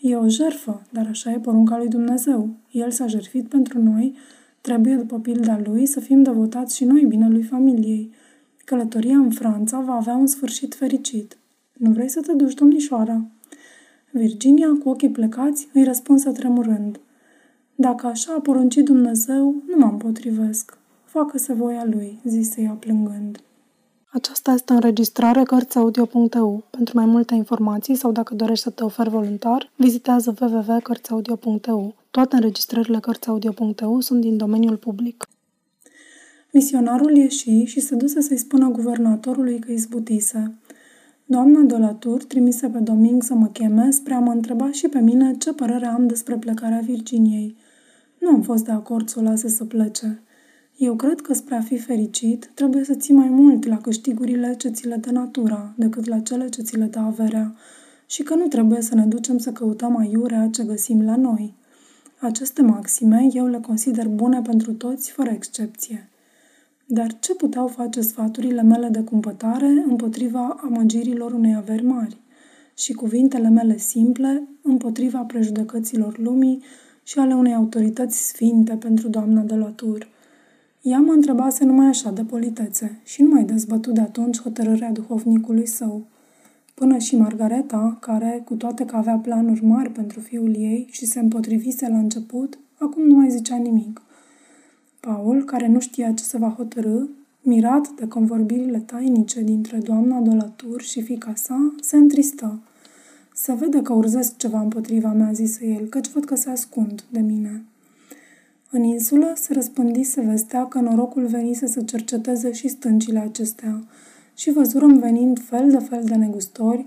E 0.00 0.16
o 0.16 0.28
jerfă, 0.28 0.82
dar 0.90 1.06
așa 1.06 1.32
e 1.32 1.38
porunca 1.38 1.76
lui 1.76 1.88
Dumnezeu. 1.88 2.54
El 2.70 2.90
s-a 2.90 3.06
jerfit 3.06 3.48
pentru 3.48 3.82
noi, 3.82 4.14
trebuie, 4.60 4.94
după 4.94 5.18
pilda 5.18 5.60
lui, 5.64 5.86
să 5.86 6.00
fim 6.00 6.22
devotați 6.22 6.76
și 6.76 6.84
noi 6.84 7.04
binelui 7.04 7.42
familiei. 7.42 8.10
Călătoria 8.64 9.16
în 9.16 9.30
Franța 9.30 9.80
va 9.80 9.94
avea 9.94 10.14
un 10.16 10.26
sfârșit 10.26 10.74
fericit. 10.74 11.38
Nu 11.72 11.90
vrei 11.90 12.08
să 12.08 12.20
te 12.20 12.32
duci, 12.32 12.54
domnișoara? 12.54 13.26
Virginia, 14.10 14.68
cu 14.82 14.88
ochii 14.88 15.10
plecați, 15.10 15.68
îi 15.72 15.84
răspunse 15.84 16.30
tremurând. 16.30 17.00
Dacă 17.74 18.06
așa 18.06 18.34
a 18.36 18.40
poruncit 18.40 18.84
Dumnezeu, 18.84 19.62
nu 19.66 19.76
mă 19.76 19.90
împotrivesc. 19.90 20.78
Facă-se 21.04 21.52
voia 21.52 21.84
lui, 21.84 22.20
zise 22.24 22.60
ea 22.60 22.72
plângând. 22.72 23.40
Aceasta 24.16 24.52
este 24.52 24.72
o 24.72 24.74
înregistrare 24.74 25.42
Cărțiaudio.eu. 25.42 26.64
Pentru 26.70 26.96
mai 26.96 27.06
multe 27.06 27.34
informații 27.34 27.94
sau 27.94 28.12
dacă 28.12 28.34
dorești 28.34 28.64
să 28.64 28.70
te 28.70 28.84
oferi 28.84 29.08
voluntar, 29.08 29.70
vizitează 29.74 30.34
www.cărțiaudio.eu. 30.40 31.94
Toate 32.10 32.34
înregistrările 32.34 32.98
Cărțiaudio.eu 33.00 34.00
sunt 34.00 34.20
din 34.20 34.36
domeniul 34.36 34.76
public. 34.76 35.28
Misionarul 36.52 37.16
ieși 37.16 37.64
și 37.64 37.80
se 37.80 37.94
duse 37.94 38.20
să-i 38.20 38.36
spună 38.36 38.68
guvernatorului 38.68 39.58
că 39.58 39.72
izbutise. 39.72 40.54
Doamna 41.24 41.60
de 41.60 41.76
la 41.76 41.94
Tur 41.94 42.24
trimise 42.24 42.68
pe 42.68 42.78
Doming 42.78 43.22
să 43.22 43.34
mă 43.34 43.46
cheme 43.46 43.90
spre 43.90 44.14
a 44.14 44.18
mă 44.18 44.32
întreba 44.32 44.70
și 44.70 44.88
pe 44.88 44.98
mine 44.98 45.36
ce 45.38 45.52
părere 45.52 45.86
am 45.86 46.06
despre 46.06 46.36
plecarea 46.36 46.80
Virginiei. 46.84 47.56
Nu 48.18 48.28
am 48.28 48.42
fost 48.42 48.64
de 48.64 48.72
acord 48.72 49.08
să 49.08 49.18
o 49.18 49.22
lase 49.22 49.48
să 49.48 49.64
plece. 49.64 50.20
Eu 50.78 50.96
cred 50.96 51.20
că 51.20 51.34
spre 51.34 51.54
a 51.54 51.60
fi 51.60 51.78
fericit, 51.78 52.50
trebuie 52.54 52.84
să 52.84 52.94
ții 52.94 53.14
mai 53.14 53.28
mult 53.28 53.66
la 53.66 53.76
câștigurile 53.76 54.54
ce 54.58 54.68
ți 54.68 54.86
le 54.86 54.96
dă 54.96 55.10
natura, 55.10 55.74
decât 55.76 56.06
la 56.06 56.20
cele 56.20 56.48
ce 56.48 56.62
ți 56.62 56.76
le 56.76 56.84
dă 56.84 56.98
averea, 56.98 57.54
și 58.06 58.22
că 58.22 58.34
nu 58.34 58.46
trebuie 58.46 58.80
să 58.80 58.94
ne 58.94 59.04
ducem 59.04 59.38
să 59.38 59.52
căutăm 59.52 59.96
aiurea 59.96 60.48
ce 60.52 60.64
găsim 60.64 61.04
la 61.04 61.16
noi. 61.16 61.54
Aceste 62.20 62.62
maxime 62.62 63.28
eu 63.32 63.46
le 63.46 63.58
consider 63.60 64.08
bune 64.08 64.42
pentru 64.42 64.72
toți, 64.72 65.10
fără 65.10 65.30
excepție. 65.30 66.08
Dar 66.86 67.18
ce 67.18 67.34
puteau 67.34 67.66
face 67.66 68.00
sfaturile 68.00 68.62
mele 68.62 68.88
de 68.88 69.00
cumpătare 69.00 69.84
împotriva 69.88 70.56
amăgirilor 70.62 71.32
unei 71.32 71.54
averi 71.54 71.84
mari? 71.84 72.20
Și 72.74 72.92
cuvintele 72.92 73.48
mele 73.48 73.78
simple 73.78 74.48
împotriva 74.62 75.18
prejudecăților 75.18 76.18
lumii 76.18 76.62
și 77.02 77.18
ale 77.18 77.34
unei 77.34 77.54
autorități 77.54 78.28
sfinte 78.28 78.74
pentru 78.74 79.08
doamna 79.08 79.42
de 79.42 79.54
la 79.54 79.66
tur. 79.66 80.14
Ea 80.86 80.98
mă 80.98 81.12
întrebase 81.12 81.64
numai 81.64 81.86
așa 81.86 82.10
de 82.10 82.24
politețe 82.24 83.00
și 83.04 83.22
nu 83.22 83.28
mai 83.28 83.44
dezbătut 83.44 83.94
de 83.94 84.00
atunci 84.00 84.40
hotărârea 84.40 84.92
duhovnicului 84.92 85.66
său. 85.66 86.06
Până 86.74 86.98
și 86.98 87.16
Margareta, 87.16 87.96
care, 88.00 88.42
cu 88.44 88.54
toate 88.54 88.84
că 88.84 88.96
avea 88.96 89.16
planuri 89.16 89.64
mari 89.64 89.90
pentru 89.90 90.20
fiul 90.20 90.54
ei 90.56 90.88
și 90.90 91.06
se 91.06 91.20
împotrivise 91.20 91.88
la 91.88 91.98
început, 91.98 92.58
acum 92.78 93.06
nu 93.06 93.14
mai 93.14 93.30
zicea 93.30 93.56
nimic. 93.56 94.02
Paul, 95.00 95.44
care 95.44 95.68
nu 95.68 95.80
știa 95.80 96.12
ce 96.12 96.24
se 96.24 96.38
va 96.38 96.54
hotărâ, 96.56 97.02
mirat 97.42 97.88
de 97.88 98.08
convorbirile 98.08 98.78
tainice 98.78 99.42
dintre 99.42 99.78
doamna 99.78 100.20
de 100.20 100.34
la 100.34 100.44
tur 100.44 100.82
și 100.82 101.02
fica 101.02 101.32
sa, 101.34 101.74
se 101.80 101.96
întristă. 101.96 102.58
Se 103.34 103.52
vede 103.52 103.82
că 103.82 103.92
urzesc 103.92 104.36
ceva 104.36 104.60
împotriva 104.60 105.12
mea, 105.12 105.32
zise 105.32 105.66
el, 105.66 105.86
căci 105.86 106.08
văd 106.08 106.24
că 106.24 106.34
se 106.34 106.50
ascund 106.50 107.04
de 107.10 107.20
mine. 107.20 107.64
În 108.70 108.82
insulă 108.82 109.32
se 109.34 109.52
răspândise 109.52 110.20
vestea 110.20 110.66
că 110.66 110.80
norocul 110.80 111.26
venise 111.26 111.66
să 111.66 111.82
cerceteze 111.82 112.52
și 112.52 112.68
stâncile 112.68 113.18
acestea 113.18 113.84
și 114.34 114.50
văzurăm 114.50 114.98
venind 114.98 115.40
fel 115.40 115.70
de 115.70 115.78
fel 115.78 116.04
de 116.04 116.14
negustori, 116.14 116.86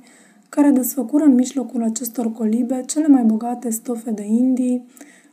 care 0.50 0.70
desfăcură 0.70 1.24
în 1.24 1.34
mijlocul 1.34 1.84
acestor 1.84 2.32
colibe 2.32 2.84
cele 2.86 3.08
mai 3.08 3.24
bogate 3.24 3.70
stofe 3.70 4.12
de 4.12 4.26
indii, 4.26 4.86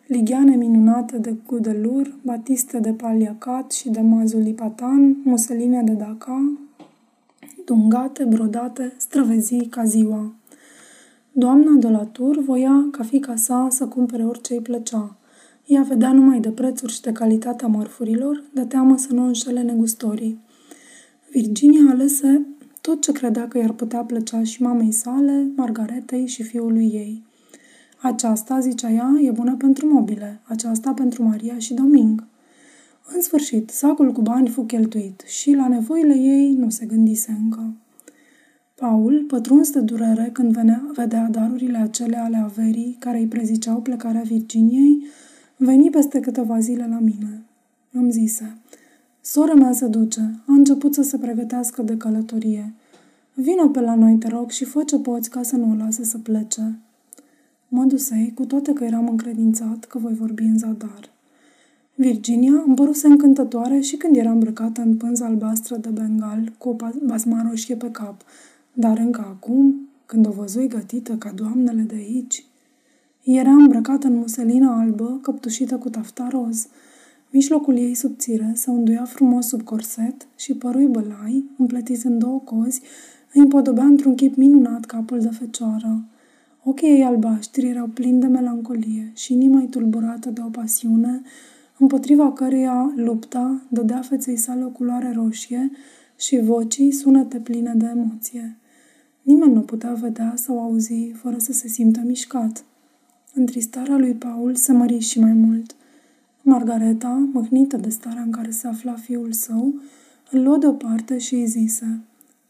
ligheane 0.06 0.56
minunate 0.56 1.18
de 1.18 1.36
gudelur, 1.46 2.14
batiste 2.22 2.78
de 2.78 2.92
paliacat 2.92 3.70
și 3.70 3.88
de 3.88 4.00
mazulipatan, 4.00 5.16
museline 5.24 5.82
de 5.82 5.92
daca, 5.92 6.52
dungate, 7.64 8.24
brodate, 8.24 8.92
străvezii 8.96 9.66
ca 9.66 9.84
ziua. 9.84 10.34
Doamna 11.32 11.70
de 11.78 11.88
la 11.88 12.04
tur 12.04 12.38
voia 12.38 12.88
ca 12.90 13.02
fica 13.02 13.36
sa 13.36 13.68
să 13.70 13.86
cumpere 13.86 14.24
orice 14.24 14.54
îi 14.54 14.60
plăcea. 14.60 15.16
Ea 15.66 15.82
vedea 15.82 16.12
numai 16.12 16.40
de 16.40 16.49
prețuri 16.49 16.92
și 16.92 17.00
de 17.00 17.12
calitatea 17.12 17.68
mărfurilor, 17.68 18.44
de 18.52 18.64
teamă 18.64 18.96
să 18.96 19.12
nu 19.12 19.26
înșele 19.26 19.62
negustorii. 19.62 20.38
Virginia 21.30 21.90
alese 21.90 22.46
tot 22.80 23.00
ce 23.00 23.12
credea 23.12 23.49
că 23.49 23.58
i-ar 23.58 23.73
putea 23.73 24.00
plăcea 24.00 24.42
și 24.42 24.62
mamei 24.62 24.92
sale, 24.92 25.50
Margaretei 25.56 26.26
și 26.26 26.42
fiului 26.42 26.90
ei. 26.92 27.23
Aceasta, 28.02 28.61
zicea 28.61 28.90
ea, 28.90 29.18
e 29.23 29.30
bună 29.30 29.56
pentru 29.56 29.87
mobile, 29.87 30.40
aceasta 30.44 30.92
pentru 30.92 31.23
Maria 31.23 31.58
și 31.58 31.75
Doming. 31.75 32.26
În 33.14 33.23
sfârșit, 33.23 33.70
sacul 33.70 34.12
cu 34.12 34.20
bani 34.20 34.49
fu 34.49 34.62
cheltuit 34.62 35.23
și 35.26 35.52
la 35.52 35.68
nevoile 35.68 36.14
ei 36.14 36.54
nu 36.54 36.70
se 36.70 36.87
gândise 36.87 37.37
încă. 37.42 37.75
Paul, 38.75 39.25
pătruns 39.26 39.70
de 39.70 39.80
durere 39.80 40.30
când 40.32 40.52
venea, 40.52 40.90
vedea 40.94 41.28
darurile 41.30 41.78
acele 41.78 42.16
ale 42.16 42.37
averii 42.37 42.96
care 42.99 43.18
îi 43.18 43.26
preziceau 43.26 43.80
plecarea 43.80 44.23
Virginiei, 44.23 45.06
veni 45.56 45.90
peste 45.90 46.20
câteva 46.20 46.58
zile 46.58 46.86
la 46.90 46.98
mine. 46.98 47.42
Îmi 47.92 48.12
zise, 48.12 48.56
sora 49.20 49.54
mea 49.54 49.72
se 49.72 49.86
duce, 49.86 50.20
a 50.46 50.52
început 50.52 50.94
să 50.94 51.02
se 51.02 51.18
pregătească 51.18 51.82
de 51.82 51.96
călătorie. 51.96 52.75
Vino 53.34 53.68
pe 53.68 53.80
la 53.80 53.94
noi, 53.94 54.16
te 54.16 54.28
rog, 54.28 54.50
și 54.50 54.64
fă 54.64 54.82
ce 54.82 54.98
poți 54.98 55.30
ca 55.30 55.42
să 55.42 55.56
nu 55.56 55.70
o 55.70 55.75
lase 55.75 56.04
să 56.04 56.18
plece. 56.18 56.78
Mă 57.68 57.84
dusei, 57.84 58.32
cu 58.34 58.44
toate 58.44 58.72
că 58.72 58.84
eram 58.84 59.08
încredințat 59.08 59.84
că 59.84 59.98
voi 59.98 60.14
vorbi 60.14 60.42
în 60.42 60.58
zadar. 60.58 61.10
Virginia 61.94 62.62
îmi 62.66 62.75
păruse 62.75 63.06
încântătoare 63.06 63.80
și 63.80 63.96
când 63.96 64.16
era 64.16 64.30
îmbrăcată 64.30 64.80
în 64.80 64.96
pânză 64.96 65.25
albastră 65.25 65.76
de 65.76 65.88
bengal, 65.88 66.52
cu 66.58 66.68
o 66.68 66.76
basma 67.04 67.46
roșie 67.48 67.76
pe 67.76 67.90
cap, 67.90 68.22
dar 68.72 68.98
încă 68.98 69.20
acum, 69.20 69.88
când 70.06 70.26
o 70.26 70.30
văzui 70.30 70.68
gătită 70.68 71.16
ca 71.16 71.30
doamnele 71.30 71.82
de 71.82 71.94
aici, 71.94 72.44
era 73.35 73.50
îmbrăcată 73.50 74.06
în 74.06 74.16
muselină 74.16 74.71
albă, 74.71 75.18
căptușită 75.23 75.76
cu 75.76 75.88
tafta 75.88 76.28
roz. 76.30 76.66
Mijlocul 77.30 77.76
ei 77.76 77.95
subțire 77.95 78.52
se 78.54 78.71
unduia 78.71 79.04
frumos 79.04 79.47
sub 79.47 79.62
corset 79.62 80.26
și 80.37 80.54
părui 80.54 80.87
bălai, 80.87 81.45
împletit 81.59 82.04
în 82.04 82.18
două 82.18 82.38
cozi, 82.38 82.80
îi 83.33 83.40
împodobea 83.40 83.85
într-un 83.85 84.14
chip 84.14 84.37
minunat 84.37 84.85
capul 84.85 85.21
de 85.21 85.28
fecioară. 85.28 86.04
Ochii 86.64 86.88
ei 86.88 87.02
albaștri 87.04 87.68
erau 87.68 87.87
plini 87.87 88.21
de 88.21 88.26
melancolie 88.26 89.12
și 89.14 89.33
inima 89.33 89.61
ei 89.61 89.68
tulburată 89.68 90.30
de 90.30 90.40
o 90.45 90.49
pasiune, 90.49 91.23
împotriva 91.78 92.33
căreia 92.33 92.92
lupta 92.97 93.62
dădea 93.68 94.00
feței 94.00 94.37
sale 94.37 94.64
o 94.64 94.68
culoare 94.68 95.12
roșie 95.12 95.71
și 96.16 96.40
vocii 96.40 96.92
sunete 96.92 97.38
pline 97.38 97.73
de 97.76 97.87
emoție. 97.87 98.56
Nimeni 99.23 99.52
nu 99.52 99.61
putea 99.61 99.92
vedea 99.92 100.33
sau 100.37 100.61
auzi 100.61 101.12
fără 101.14 101.38
să 101.38 101.52
se 101.52 101.68
simtă 101.68 102.00
mișcat. 102.04 102.64
Întristarea 103.38 103.97
lui 103.97 104.12
Paul 104.12 104.55
se 104.55 104.73
mări 104.73 104.99
și 104.99 105.21
mai 105.21 105.33
mult. 105.33 105.75
Margareta, 106.43 107.28
mâhnită 107.33 107.76
de 107.76 107.88
starea 107.88 108.23
în 108.23 108.31
care 108.31 108.50
se 108.50 108.66
afla 108.66 108.93
fiul 108.93 109.33
său, 109.33 109.75
îl 110.31 110.43
luă 110.43 110.57
deoparte 110.57 111.19
și 111.19 111.35
îi 111.35 111.47
zise, 111.47 112.00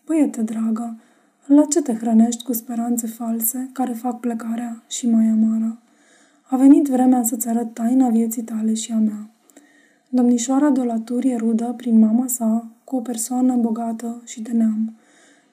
Băiete 0.07 0.43
dragă, 0.43 0.97
la 1.47 1.64
ce 1.64 1.83
te 1.83 1.93
hrănești 1.93 2.45
cu 2.45 2.52
speranțe 2.52 3.07
false 3.07 3.71
care 3.73 3.93
fac 3.93 4.21
plecarea 4.21 4.83
și 4.88 5.09
mai 5.09 5.26
amară? 5.26 5.78
A 6.43 6.57
venit 6.57 6.87
vremea 6.87 7.23
să-ți 7.23 7.49
arăt 7.49 7.75
taina 7.75 8.09
vieții 8.09 8.43
tale 8.43 8.75
și 8.75 8.93
a 8.93 8.99
mea. 8.99 9.31
Domnișoara 10.09 10.71
de 10.71 10.83
la 10.83 10.99
Tur 10.99 11.25
e 11.25 11.37
rudă 11.37 11.75
prin 11.76 11.99
mama 11.99 12.26
sa 12.26 12.69
cu 12.85 12.97
o 12.97 13.00
persoană 13.00 13.57
bogată 13.57 14.23
și 14.25 14.40
de 14.43 14.52
neam. 14.52 14.93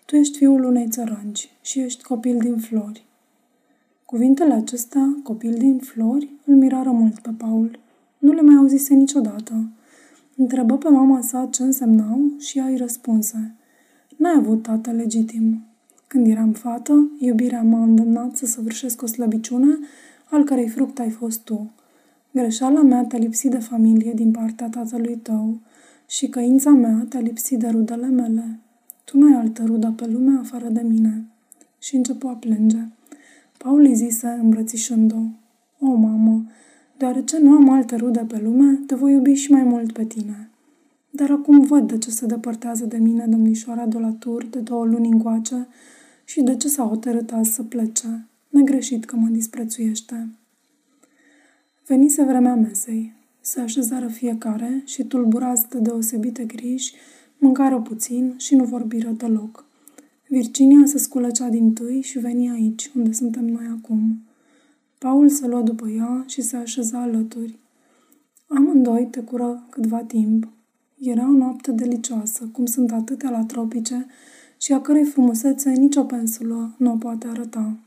Tu 0.05 0.15
ești 0.15 0.37
fiul 0.37 0.63
unei 0.63 0.87
țărânci 0.89 1.49
și 1.61 1.79
ești 1.79 2.03
copil 2.03 2.37
din 2.37 2.57
flori. 2.57 3.05
Cuvintele 4.05 4.53
acestea, 4.53 5.19
copil 5.23 5.53
din 5.53 5.77
flori, 5.77 6.29
îl 6.45 6.55
mirară 6.55 6.89
mult 6.89 7.19
pe 7.19 7.29
Paul. 7.37 7.79
Nu 8.17 8.31
le 8.31 8.41
mai 8.41 8.55
auzise 8.55 8.93
niciodată. 8.93 9.69
Întrebă 10.35 10.77
pe 10.77 10.89
mama 10.89 11.21
sa 11.21 11.47
ce 11.51 11.63
însemnau 11.63 12.31
și 12.39 12.57
ea 12.57 12.65
îi 12.65 12.77
răspunse. 12.77 13.55
N-ai 14.17 14.35
avut 14.37 14.61
tată 14.61 14.91
legitim. 14.91 15.63
Când 16.07 16.27
eram 16.27 16.51
fată, 16.51 17.11
iubirea 17.19 17.63
m-a 17.63 17.83
îndemnat 17.83 18.35
să 18.35 18.45
săvârșesc 18.45 19.01
o 19.01 19.05
slăbiciune 19.05 19.79
al 20.29 20.43
cărei 20.43 20.67
fruct 20.67 20.99
ai 20.99 21.09
fost 21.09 21.39
tu. 21.39 21.71
Greșeala 22.31 22.81
mea 22.81 23.03
te-a 23.03 23.19
lipsit 23.19 23.51
de 23.51 23.57
familie 23.57 24.11
din 24.15 24.31
partea 24.31 24.69
tatălui 24.69 25.15
tău 25.15 25.57
și 26.07 26.27
căința 26.27 26.69
mea 26.69 27.05
te-a 27.09 27.19
lipsit 27.19 27.59
de 27.59 27.67
rudele 27.67 28.07
mele. 28.07 28.59
Tu 29.03 29.17
nu 29.17 29.25
ai 29.25 29.39
altă 29.41 29.63
rudă 29.65 29.93
pe 29.95 30.07
lume 30.07 30.39
afară 30.39 30.69
de 30.69 30.81
mine. 30.81 31.25
Și 31.79 31.95
începu 31.95 32.27
a 32.27 32.33
plânge. 32.33 32.87
Paul 33.63 33.79
îi 33.79 33.95
zise, 33.95 34.27
îmbrățișând-o, 34.27 35.21
O, 35.79 35.93
mamă, 35.95 36.45
deoarece 36.97 37.39
nu 37.39 37.51
am 37.51 37.69
alte 37.69 37.95
rude 37.95 38.25
pe 38.27 38.39
lume, 38.43 38.79
te 38.87 38.95
voi 38.95 39.11
iubi 39.11 39.33
și 39.33 39.51
mai 39.51 39.63
mult 39.63 39.91
pe 39.91 40.05
tine. 40.05 40.49
Dar 41.09 41.31
acum 41.31 41.61
văd 41.61 41.87
de 41.87 41.97
ce 41.97 42.09
se 42.09 42.25
depărtează 42.25 42.85
de 42.85 42.97
mine 42.97 43.25
domnișoara 43.27 43.85
de 43.85 43.97
la 43.97 44.11
tur 44.19 44.45
de 44.45 44.59
două 44.59 44.85
luni 44.85 45.07
încoace 45.07 45.67
și 46.23 46.41
de 46.41 46.55
ce 46.55 46.67
s-a 46.67 46.83
hotărât 46.83 47.31
azi 47.31 47.53
să 47.53 47.63
plece. 47.63 48.27
Negreșit 48.49 49.05
că 49.05 49.15
mă 49.15 49.27
disprețuiește. 49.27 50.29
Venise 51.87 52.23
vremea 52.23 52.55
mesei. 52.55 53.13
Se 53.41 53.59
așezară 53.59 54.07
fiecare 54.07 54.81
și 54.85 55.03
tulburați 55.03 55.69
de 55.69 55.79
deosebite 55.79 56.43
griji, 56.43 56.93
mâncară 57.37 57.81
puțin 57.81 58.33
și 58.37 58.55
nu 58.55 58.63
vorbiră 58.63 59.09
deloc. 59.09 59.65
Virginia 60.33 60.85
se 60.85 60.97
sculăcea 60.97 61.49
din 61.49 61.73
tâi 61.73 62.01
și 62.01 62.19
veni 62.19 62.49
aici, 62.49 62.91
unde 62.95 63.11
suntem 63.11 63.45
noi 63.45 63.65
acum. 63.77 64.23
Paul 64.97 65.29
se 65.29 65.47
lua 65.47 65.61
după 65.61 65.89
ea 65.89 66.23
și 66.27 66.41
se 66.41 66.55
așeza 66.55 67.01
alături. 67.01 67.59
Amândoi 68.47 69.07
tecură 69.11 69.67
câtva 69.69 69.97
timp. 69.97 70.47
Era 70.99 71.27
o 71.29 71.31
noapte 71.31 71.71
delicioasă, 71.71 72.49
cum 72.51 72.65
sunt 72.65 72.91
atâtea 72.91 73.29
la 73.29 73.43
tropice, 73.45 74.05
și 74.57 74.73
a 74.73 74.81
cărei 74.81 75.03
frumusețe 75.03 75.69
nicio 75.69 76.03
pensulă 76.03 76.75
nu 76.77 76.91
o 76.91 76.95
poate 76.95 77.27
arăta. 77.27 77.77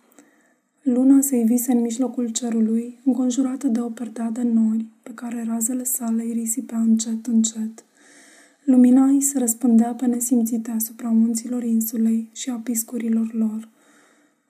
Luna 0.82 1.20
se 1.20 1.36
ivise 1.36 1.72
în 1.72 1.80
mijlocul 1.80 2.28
cerului, 2.28 3.00
înconjurată 3.04 3.68
de 3.68 3.80
o 3.80 3.88
perdea 3.88 4.30
de 4.30 4.42
nori, 4.42 4.86
pe 5.02 5.10
care 5.14 5.44
razele 5.48 5.84
sale 5.84 6.22
îi 6.22 6.32
risipea 6.32 6.78
încet, 6.78 7.26
încet. 7.26 7.85
Lumina 8.66 9.04
îi 9.04 9.20
se 9.20 9.38
răspândea 9.38 9.94
pe 9.94 10.06
nesimțite 10.06 10.70
asupra 10.70 11.08
munților 11.08 11.62
insulei 11.62 12.28
și 12.32 12.50
a 12.50 12.54
piscurilor 12.54 13.32
lor. 13.32 13.68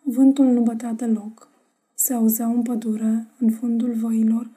Vântul 0.02 0.46
nu 0.46 0.60
bătea 0.60 0.92
deloc. 0.92 1.48
Se 1.94 2.12
auzeau 2.12 2.54
în 2.54 2.62
pădure, 2.62 3.26
în 3.38 3.50
fundul 3.50 3.92
văilor, 3.92 4.50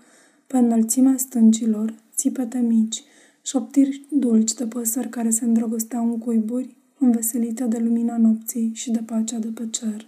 pe 0.47 0.57
înălțimea 0.57 1.17
stâncilor, 1.17 1.93
țipete 2.15 2.59
mici, 2.59 3.03
șoptiri 3.41 4.05
dulci 4.09 4.53
de 4.53 4.65
păsări 4.65 5.09
care 5.09 5.29
se 5.29 5.45
îndrăgosteau 5.45 6.05
în 6.05 6.17
cuiburi, 6.17 6.75
înveselite 6.99 7.63
de 7.63 7.77
lumina 7.77 8.17
nopții 8.17 8.71
și 8.73 8.91
de 8.91 8.99
pacea 9.05 9.39
de 9.39 9.47
pe 9.47 9.67
cer. 9.69 10.07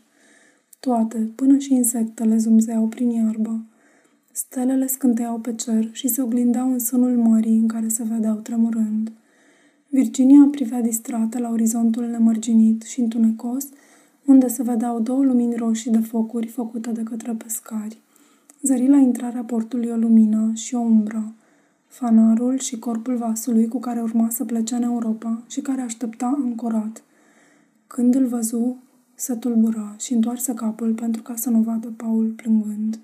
Toate, 0.80 1.32
până 1.36 1.58
și 1.58 1.74
insectele 1.74 2.38
zumzeau 2.38 2.88
prin 2.88 3.10
iarbă. 3.10 3.66
Stelele 4.32 4.88
scânteiau 4.88 5.40
pe 5.40 5.54
cer 5.54 5.90
și 5.92 6.08
se 6.08 6.22
oglindeau 6.22 6.72
în 6.72 6.80
sânul 6.80 7.18
mării 7.18 7.58
în 7.58 7.68
care 7.68 7.88
se 7.88 8.04
vedeau 8.04 8.36
tremurând. 8.36 9.12
Virginia 9.94 10.48
privea 10.52 10.82
distrată 10.82 11.40
la 11.40 11.50
orizontul 11.50 12.06
nemărginit 12.06 12.82
și 12.82 13.00
întunecos, 13.00 13.68
unde 14.26 14.48
se 14.48 14.64
vedeau 14.64 15.00
două 15.00 15.24
lumini 15.24 15.56
roșii 15.56 15.92
de 15.92 16.00
focuri 16.00 16.48
făcute 16.48 16.92
de 16.92 17.04
către 17.04 17.34
pescari. 17.34 17.98
Zări 18.62 18.88
la 18.88 18.98
intrarea 18.98 19.44
portului 19.44 19.90
o 19.90 19.96
lumină 19.96 20.52
și 20.54 20.76
o 20.76 20.80
umbră, 20.80 21.34
fanarul 21.88 22.60
și 22.60 22.80
corpul 22.80 23.16
vasului 23.16 23.68
cu 23.68 23.80
care 23.80 24.02
urma 24.02 24.30
să 24.30 24.46
plece 24.46 24.76
în 24.76 24.84
Europa 24.84 25.44
și 25.48 25.62
care 25.62 25.82
aștepta 25.82 26.40
ancorat. 26.44 27.04
Când 27.88 28.16
îl 28.16 28.26
văzu, 28.26 28.78
se 29.16 29.36
tulbura 29.36 29.96
și 30.00 30.14
întoarse 30.14 30.54
capul 30.54 30.94
pentru 30.94 31.22
ca 31.22 31.36
să 31.36 31.50
nu 31.50 31.62
vadă 31.62 31.94
Paul 31.98 32.26
plângând. 32.26 33.00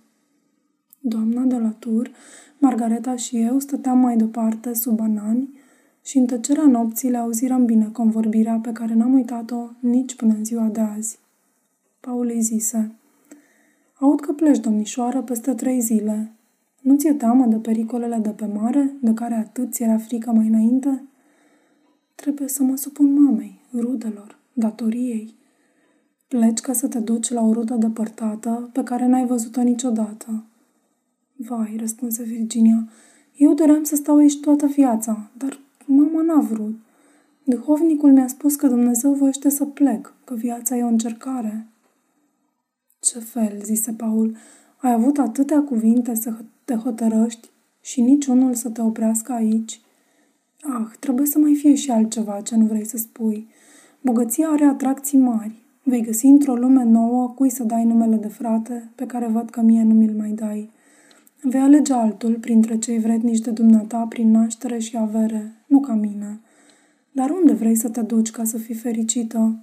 Doamna 1.00 1.42
de 1.42 1.58
la 1.58 1.70
tur, 1.80 2.12
Margareta 2.58 3.16
și 3.16 3.38
eu 3.38 3.60
stăteam 3.60 3.98
mai 3.98 4.18
departe 4.18 4.74
sub 4.74 4.96
banani 4.96 5.57
și 6.08 6.18
în 6.18 6.26
tăcerea 6.26 6.66
nopții 6.66 7.10
le 7.10 7.18
auziram 7.18 7.66
bine 7.66 7.90
convorbirea 7.92 8.60
pe 8.64 8.72
care 8.72 8.94
n-am 8.94 9.14
uitat-o 9.14 9.70
nici 9.80 10.16
până 10.16 10.34
în 10.34 10.46
ziua 10.46 10.66
de 10.66 10.80
azi. 10.80 11.20
Paul 12.00 12.26
îi 12.26 12.42
zise, 12.42 12.92
Aud 13.94 14.20
că 14.20 14.34
pleci, 14.34 14.60
domnișoară, 14.60 15.22
peste 15.22 15.54
trei 15.54 15.80
zile. 15.80 16.32
Nu 16.82 16.96
ți-e 16.96 17.14
teamă 17.14 17.46
de 17.46 17.56
pericolele 17.56 18.18
de 18.18 18.30
pe 18.30 18.46
mare, 18.46 18.94
de 19.02 19.14
care 19.14 19.34
atât 19.34 19.74
ți 19.74 19.84
era 19.84 19.98
frică 19.98 20.32
mai 20.32 20.48
înainte? 20.48 21.04
Trebuie 22.16 22.48
să 22.48 22.64
mă 22.64 22.76
supun 22.76 23.24
mamei, 23.24 23.60
rudelor, 23.74 24.40
datoriei. 24.54 25.36
Pleci 26.28 26.60
ca 26.60 26.74
să 26.74 26.88
te 26.88 27.00
duci 27.00 27.30
la 27.30 27.42
o 27.42 27.54
rudă 27.54 27.76
depărtată 27.76 28.70
pe 28.74 28.84
care 28.84 29.06
n-ai 29.06 29.26
văzut-o 29.26 29.62
niciodată. 29.62 30.44
Vai, 31.36 31.76
răspunse 31.80 32.24
Virginia, 32.24 32.90
eu 33.36 33.54
doream 33.54 33.84
să 33.84 33.96
stau 33.96 34.18
aici 34.18 34.40
toată 34.40 34.66
viața, 34.66 35.30
dar 35.38 35.66
mama 35.88 36.22
n-a 36.22 36.40
vrut. 36.40 36.76
Duhovnicul 37.44 38.12
mi-a 38.12 38.28
spus 38.28 38.56
că 38.56 38.68
Dumnezeu 38.68 39.14
voiește 39.14 39.50
să 39.50 39.66
plec, 39.66 40.14
că 40.24 40.34
viața 40.34 40.78
e 40.78 40.84
o 40.84 40.88
încercare. 40.88 41.68
Ce 43.00 43.20
fel, 43.20 43.62
zise 43.64 43.92
Paul, 43.92 44.36
ai 44.78 44.92
avut 44.92 45.18
atâtea 45.18 45.62
cuvinte 45.62 46.16
să 46.16 46.34
te 46.66 46.74
hotărăști 46.74 47.50
și 47.82 48.02
niciunul 48.02 48.54
să 48.54 48.70
te 48.70 48.82
oprească 48.82 49.32
aici? 49.32 49.82
Ah, 50.62 50.88
trebuie 51.00 51.26
să 51.26 51.40
mai 51.40 51.56
fie 51.56 51.76
și 51.76 51.92
altceva 51.92 52.42
ce 52.42 52.56
nu 52.56 52.66
vrei 52.66 52.86
să 52.86 52.98
spui. 52.98 53.48
Bogăția 54.02 54.48
are 54.48 54.66
atracții 54.66 55.18
mari. 55.18 55.64
Vei 55.84 56.02
găsi 56.02 56.26
într-o 56.26 56.56
lume 56.56 56.84
nouă 56.84 57.30
cui 57.30 57.50
să 57.50 57.64
dai 57.64 57.84
numele 57.84 58.16
de 58.16 58.28
frate, 58.28 58.92
pe 58.96 59.06
care 59.06 59.28
văd 59.28 59.50
că 59.50 59.62
mie 59.62 59.84
nu 59.84 59.94
mi-l 59.94 60.16
mai 60.18 60.30
dai. 60.30 60.70
Vei 61.50 61.62
alege 61.62 61.94
altul 61.94 62.34
printre 62.34 62.78
cei 62.78 63.00
vrednici 63.00 63.40
de 63.40 63.52
dumneata 63.52 64.06
prin 64.10 64.32
naștere 64.32 64.78
și 64.78 64.98
avere, 64.98 65.54
nu 65.68 65.80
ca 65.80 65.94
mine. 65.94 66.40
Dar 67.12 67.30
unde 67.30 67.54
vrei 67.54 67.76
să 67.76 67.90
te 67.90 68.02
duci 68.02 68.32
ca 68.32 68.44
să 68.44 68.58
fii 68.58 68.76
fericită? 68.76 69.60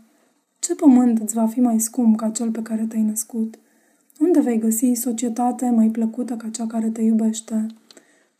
Ce 0.58 0.74
pământ 0.74 1.18
îți 1.18 1.34
va 1.34 1.46
fi 1.46 1.60
mai 1.60 1.80
scump 1.80 2.16
ca 2.16 2.30
cel 2.30 2.50
pe 2.50 2.62
care 2.62 2.84
te-ai 2.88 3.02
născut? 3.02 3.58
Unde 4.20 4.40
vei 4.40 4.58
găsi 4.58 4.92
societate 4.92 5.70
mai 5.70 5.88
plăcută 5.88 6.34
ca 6.34 6.48
cea 6.48 6.66
care 6.66 6.88
te 6.88 7.02
iubește? 7.02 7.66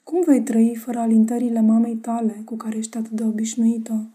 Cum 0.02 0.22
vei 0.26 0.42
trăi 0.42 0.76
fără 0.76 0.98
alintările 0.98 1.60
mamei 1.60 1.96
tale 1.96 2.42
cu 2.44 2.54
care 2.56 2.76
ești 2.76 2.96
atât 2.96 3.12
de 3.12 3.24
obișnuită? 3.24 4.08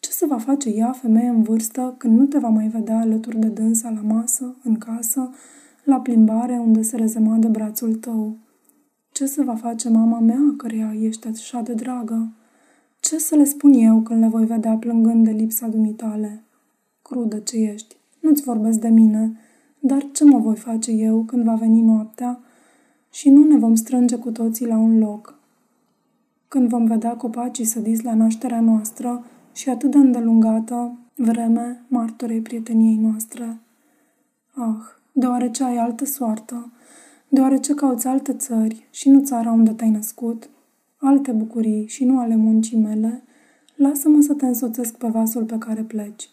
Ce 0.00 0.10
se 0.10 0.26
va 0.26 0.38
face 0.38 0.68
ea, 0.68 0.92
femeie 0.92 1.28
în 1.28 1.42
vârstă, 1.42 1.94
când 1.98 2.18
nu 2.18 2.24
te 2.26 2.38
va 2.38 2.48
mai 2.48 2.68
vedea 2.68 2.98
alături 2.98 3.38
de 3.38 3.48
dânsa 3.48 3.90
la 3.90 4.14
masă, 4.14 4.56
în 4.62 4.76
casă, 4.76 5.30
la 5.84 6.00
plimbare 6.00 6.52
unde 6.52 6.82
se 6.82 6.96
rezema 6.96 7.36
de 7.36 7.48
brațul 7.48 7.94
tău? 7.94 8.36
Ce 9.14 9.26
se 9.26 9.42
va 9.42 9.54
face 9.54 9.88
mama 9.88 10.18
mea, 10.18 10.54
căreia 10.56 10.94
ești 11.00 11.26
așa 11.26 11.60
de 11.60 11.72
dragă? 11.72 12.32
Ce 13.00 13.18
să 13.18 13.34
le 13.34 13.44
spun 13.44 13.72
eu 13.72 14.00
când 14.00 14.20
le 14.20 14.28
voi 14.28 14.44
vedea 14.44 14.76
plângând 14.76 15.24
de 15.24 15.30
lipsa 15.30 15.66
dumitale? 15.66 16.42
Crudă 17.02 17.38
ce 17.38 17.56
ești, 17.56 17.96
nu-ți 18.20 18.42
vorbesc 18.42 18.78
de 18.78 18.88
mine, 18.88 19.36
dar 19.78 20.06
ce 20.12 20.24
mă 20.24 20.38
voi 20.38 20.56
face 20.56 20.90
eu 20.90 21.22
când 21.22 21.44
va 21.44 21.54
veni 21.54 21.80
noaptea 21.80 22.40
și 23.10 23.30
nu 23.30 23.44
ne 23.44 23.58
vom 23.58 23.74
strânge 23.74 24.16
cu 24.16 24.30
toții 24.30 24.66
la 24.66 24.76
un 24.76 24.98
loc? 24.98 25.38
Când 26.48 26.68
vom 26.68 26.84
vedea 26.84 27.16
copacii 27.16 27.64
sădiți 27.64 28.04
la 28.04 28.14
nașterea 28.14 28.60
noastră 28.60 29.24
și 29.52 29.68
atât 29.68 29.90
de 29.90 29.98
îndelungată 29.98 30.98
vreme 31.14 31.84
martorei 31.88 32.40
prieteniei 32.40 32.96
noastre. 32.96 33.60
Ah, 34.54 34.84
deoarece 35.12 35.64
ai 35.64 35.76
altă 35.76 36.04
soartă, 36.04 36.72
deoarece 37.34 37.74
cauți 37.74 38.06
alte 38.06 38.32
țări 38.32 38.86
și 38.90 39.08
nu 39.08 39.20
țara 39.20 39.50
unde 39.50 39.70
te-ai 39.70 39.90
născut, 39.90 40.50
alte 40.96 41.32
bucurii 41.32 41.86
și 41.86 42.04
nu 42.04 42.18
ale 42.18 42.36
muncii 42.36 42.78
mele, 42.78 43.22
lasă-mă 43.76 44.20
să 44.20 44.34
te 44.34 44.46
însoțesc 44.46 44.96
pe 44.96 45.08
vasul 45.08 45.44
pe 45.44 45.58
care 45.58 45.82
pleci. 45.82 46.28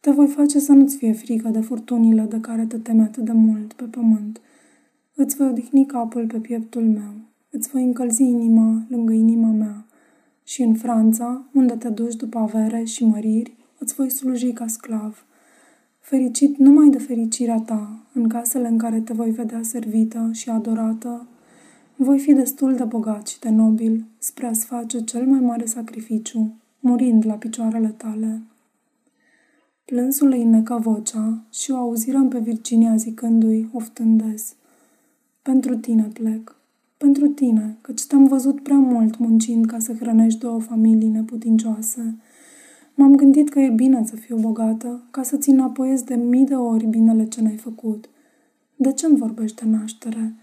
Te 0.00 0.10
voi 0.10 0.26
face 0.26 0.58
să 0.58 0.72
nu-ți 0.72 0.96
fie 0.96 1.12
frică 1.12 1.48
de 1.48 1.60
furtunile 1.60 2.22
de 2.22 2.40
care 2.40 2.66
te 2.66 2.78
teme 2.78 3.02
atât 3.02 3.24
de 3.24 3.32
mult 3.32 3.72
pe 3.72 3.84
pământ. 3.84 4.40
Îți 5.14 5.36
voi 5.36 5.48
odihni 5.48 5.86
capul 5.86 6.26
pe 6.26 6.38
pieptul 6.38 6.82
meu. 6.82 7.14
Îți 7.50 7.68
voi 7.68 7.82
încălzi 7.82 8.22
inima 8.22 8.86
lângă 8.88 9.12
inima 9.12 9.50
mea. 9.50 9.86
Și 10.44 10.62
în 10.62 10.74
Franța, 10.74 11.48
unde 11.52 11.74
te 11.74 11.88
duci 11.88 12.14
după 12.14 12.38
avere 12.38 12.84
și 12.84 13.04
măriri, 13.04 13.56
îți 13.78 13.94
voi 13.94 14.10
sluji 14.10 14.52
ca 14.52 14.66
sclav. 14.66 15.24
Fericit 16.10 16.56
numai 16.56 16.88
de 16.88 16.98
fericirea 16.98 17.60
ta, 17.60 18.02
în 18.12 18.28
casele 18.28 18.68
în 18.68 18.78
care 18.78 19.00
te 19.00 19.12
voi 19.12 19.30
vedea 19.30 19.62
servită 19.62 20.30
și 20.32 20.50
adorată, 20.50 21.26
voi 21.96 22.18
fi 22.18 22.32
destul 22.32 22.74
de 22.74 22.84
bogat 22.84 23.26
și 23.26 23.38
de 23.40 23.48
nobil 23.48 24.04
spre 24.18 24.46
a-ți 24.46 24.64
face 24.64 25.04
cel 25.04 25.26
mai 25.26 25.40
mare 25.40 25.64
sacrificiu, 25.64 26.54
murind 26.80 27.26
la 27.26 27.34
picioarele 27.34 27.88
tale. 27.88 28.42
Plânsul 29.84 30.30
îi 30.30 30.44
necă 30.44 30.78
vocea 30.82 31.42
și 31.52 31.70
o 31.70 31.76
auzirăm 31.76 32.28
pe 32.28 32.38
Virginia 32.38 32.96
zicându-i, 32.96 33.68
oftând 33.72 34.22
des. 34.22 34.54
Pentru 35.42 35.76
tine 35.76 36.08
plec. 36.12 36.56
Pentru 36.96 37.26
tine, 37.26 37.76
căci 37.80 38.06
te-am 38.06 38.26
văzut 38.26 38.62
prea 38.62 38.78
mult 38.78 39.18
muncind 39.18 39.66
ca 39.66 39.78
să 39.78 39.92
hrănești 39.92 40.40
două 40.40 40.60
familii 40.60 41.08
neputincioase. 41.08 42.18
M-am 43.00 43.14
gândit 43.14 43.48
că 43.48 43.60
e 43.60 43.68
bine 43.68 44.04
să 44.04 44.16
fiu 44.16 44.36
bogată, 44.36 45.02
ca 45.10 45.22
să-ți 45.22 45.50
înapoiez 45.50 46.02
de 46.02 46.14
mii 46.14 46.44
de 46.44 46.54
ori 46.54 46.86
binele 46.86 47.24
ce 47.24 47.42
n-ai 47.42 47.56
făcut. 47.56 48.08
De 48.76 48.92
ce-mi 48.92 49.16
vorbești 49.16 49.64
de 49.64 49.70
naștere? 49.70 50.34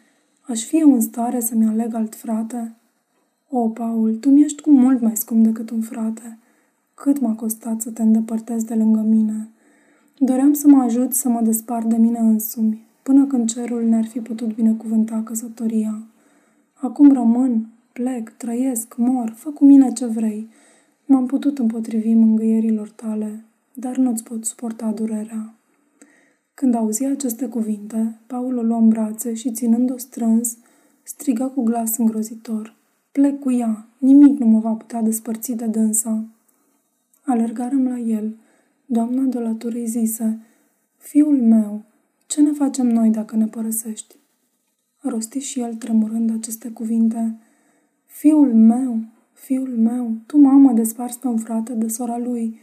Aș 0.41 0.63
fi 0.63 0.77
eu 0.77 0.93
în 0.93 1.01
stare 1.01 1.39
să-mi 1.39 1.65
aleg 1.65 1.93
alt 1.93 2.15
frate? 2.15 2.75
O, 3.49 3.69
Paul, 3.69 4.15
tu 4.15 4.29
mi-ești 4.29 4.61
cu 4.61 4.71
mult 4.71 5.01
mai 5.01 5.15
scump 5.15 5.43
decât 5.43 5.69
un 5.69 5.81
frate. 5.81 6.37
Cât 6.93 7.19
m-a 7.19 7.33
costat 7.33 7.81
să 7.81 7.89
te 7.89 8.01
îndepărtezi 8.01 8.65
de 8.65 8.73
lângă 8.73 9.01
mine. 9.01 9.49
Doream 10.19 10.53
să 10.53 10.67
mă 10.67 10.81
ajut 10.81 11.13
să 11.13 11.29
mă 11.29 11.41
despart 11.41 11.85
de 11.85 11.97
mine 11.97 12.19
însumi, 12.19 12.85
până 13.03 13.25
când 13.25 13.49
cerul 13.49 13.83
ne-ar 13.83 14.05
fi 14.05 14.19
putut 14.19 14.55
binecuvânta 14.55 15.21
căsătoria. 15.25 16.01
Acum 16.73 17.11
rămân, 17.11 17.67
plec, 17.93 18.29
trăiesc, 18.37 18.93
mor, 18.97 19.33
fă 19.35 19.49
cu 19.49 19.65
mine 19.65 19.91
ce 19.91 20.05
vrei. 20.05 20.49
M-am 21.09 21.25
putut 21.25 21.57
împotrivi 21.59 22.13
mângâierilor 22.13 22.89
tale, 22.89 23.43
dar 23.73 23.97
nu-ți 23.97 24.23
pot 24.23 24.45
suporta 24.45 24.91
durerea. 24.91 25.53
Când 26.53 26.75
auzi 26.75 27.05
aceste 27.05 27.47
cuvinte, 27.47 28.19
Paul 28.27 28.57
o 28.57 28.61
luă 28.61 28.77
în 28.77 28.89
brațe 28.89 29.33
și, 29.33 29.51
ținând-o 29.51 29.97
strâns, 29.97 30.57
striga 31.03 31.47
cu 31.47 31.63
glas 31.63 31.97
îngrozitor. 31.97 32.75
Plec 33.11 33.39
cu 33.39 33.51
ea, 33.51 33.87
nimic 33.97 34.39
nu 34.39 34.45
mă 34.45 34.59
va 34.59 34.71
putea 34.71 35.01
despărți 35.01 35.51
de 35.51 35.65
dânsa. 35.65 36.25
Alergarăm 37.25 37.87
la 37.87 37.97
el. 37.97 38.35
Doamna 38.85 39.21
de 39.21 39.39
la 39.39 39.57
îi 39.59 39.85
zise, 39.85 40.39
Fiul 40.97 41.41
meu, 41.41 41.83
ce 42.25 42.41
ne 42.41 42.51
facem 42.51 42.87
noi 42.87 43.09
dacă 43.09 43.35
ne 43.35 43.45
părăsești? 43.45 44.15
Rosti 44.97 45.39
și 45.39 45.59
el 45.59 45.75
tremurând 45.75 46.31
aceste 46.31 46.69
cuvinte. 46.69 47.39
Fiul 48.05 48.53
meu, 48.53 48.99
fiul 49.37 49.77
meu, 49.77 50.11
tu 50.25 50.37
mamă 50.37 50.71
desparți 50.71 51.19
pe 51.19 51.27
un 51.27 51.37
frate 51.37 51.73
de 51.73 51.87
sora 51.87 52.17
lui. 52.17 52.59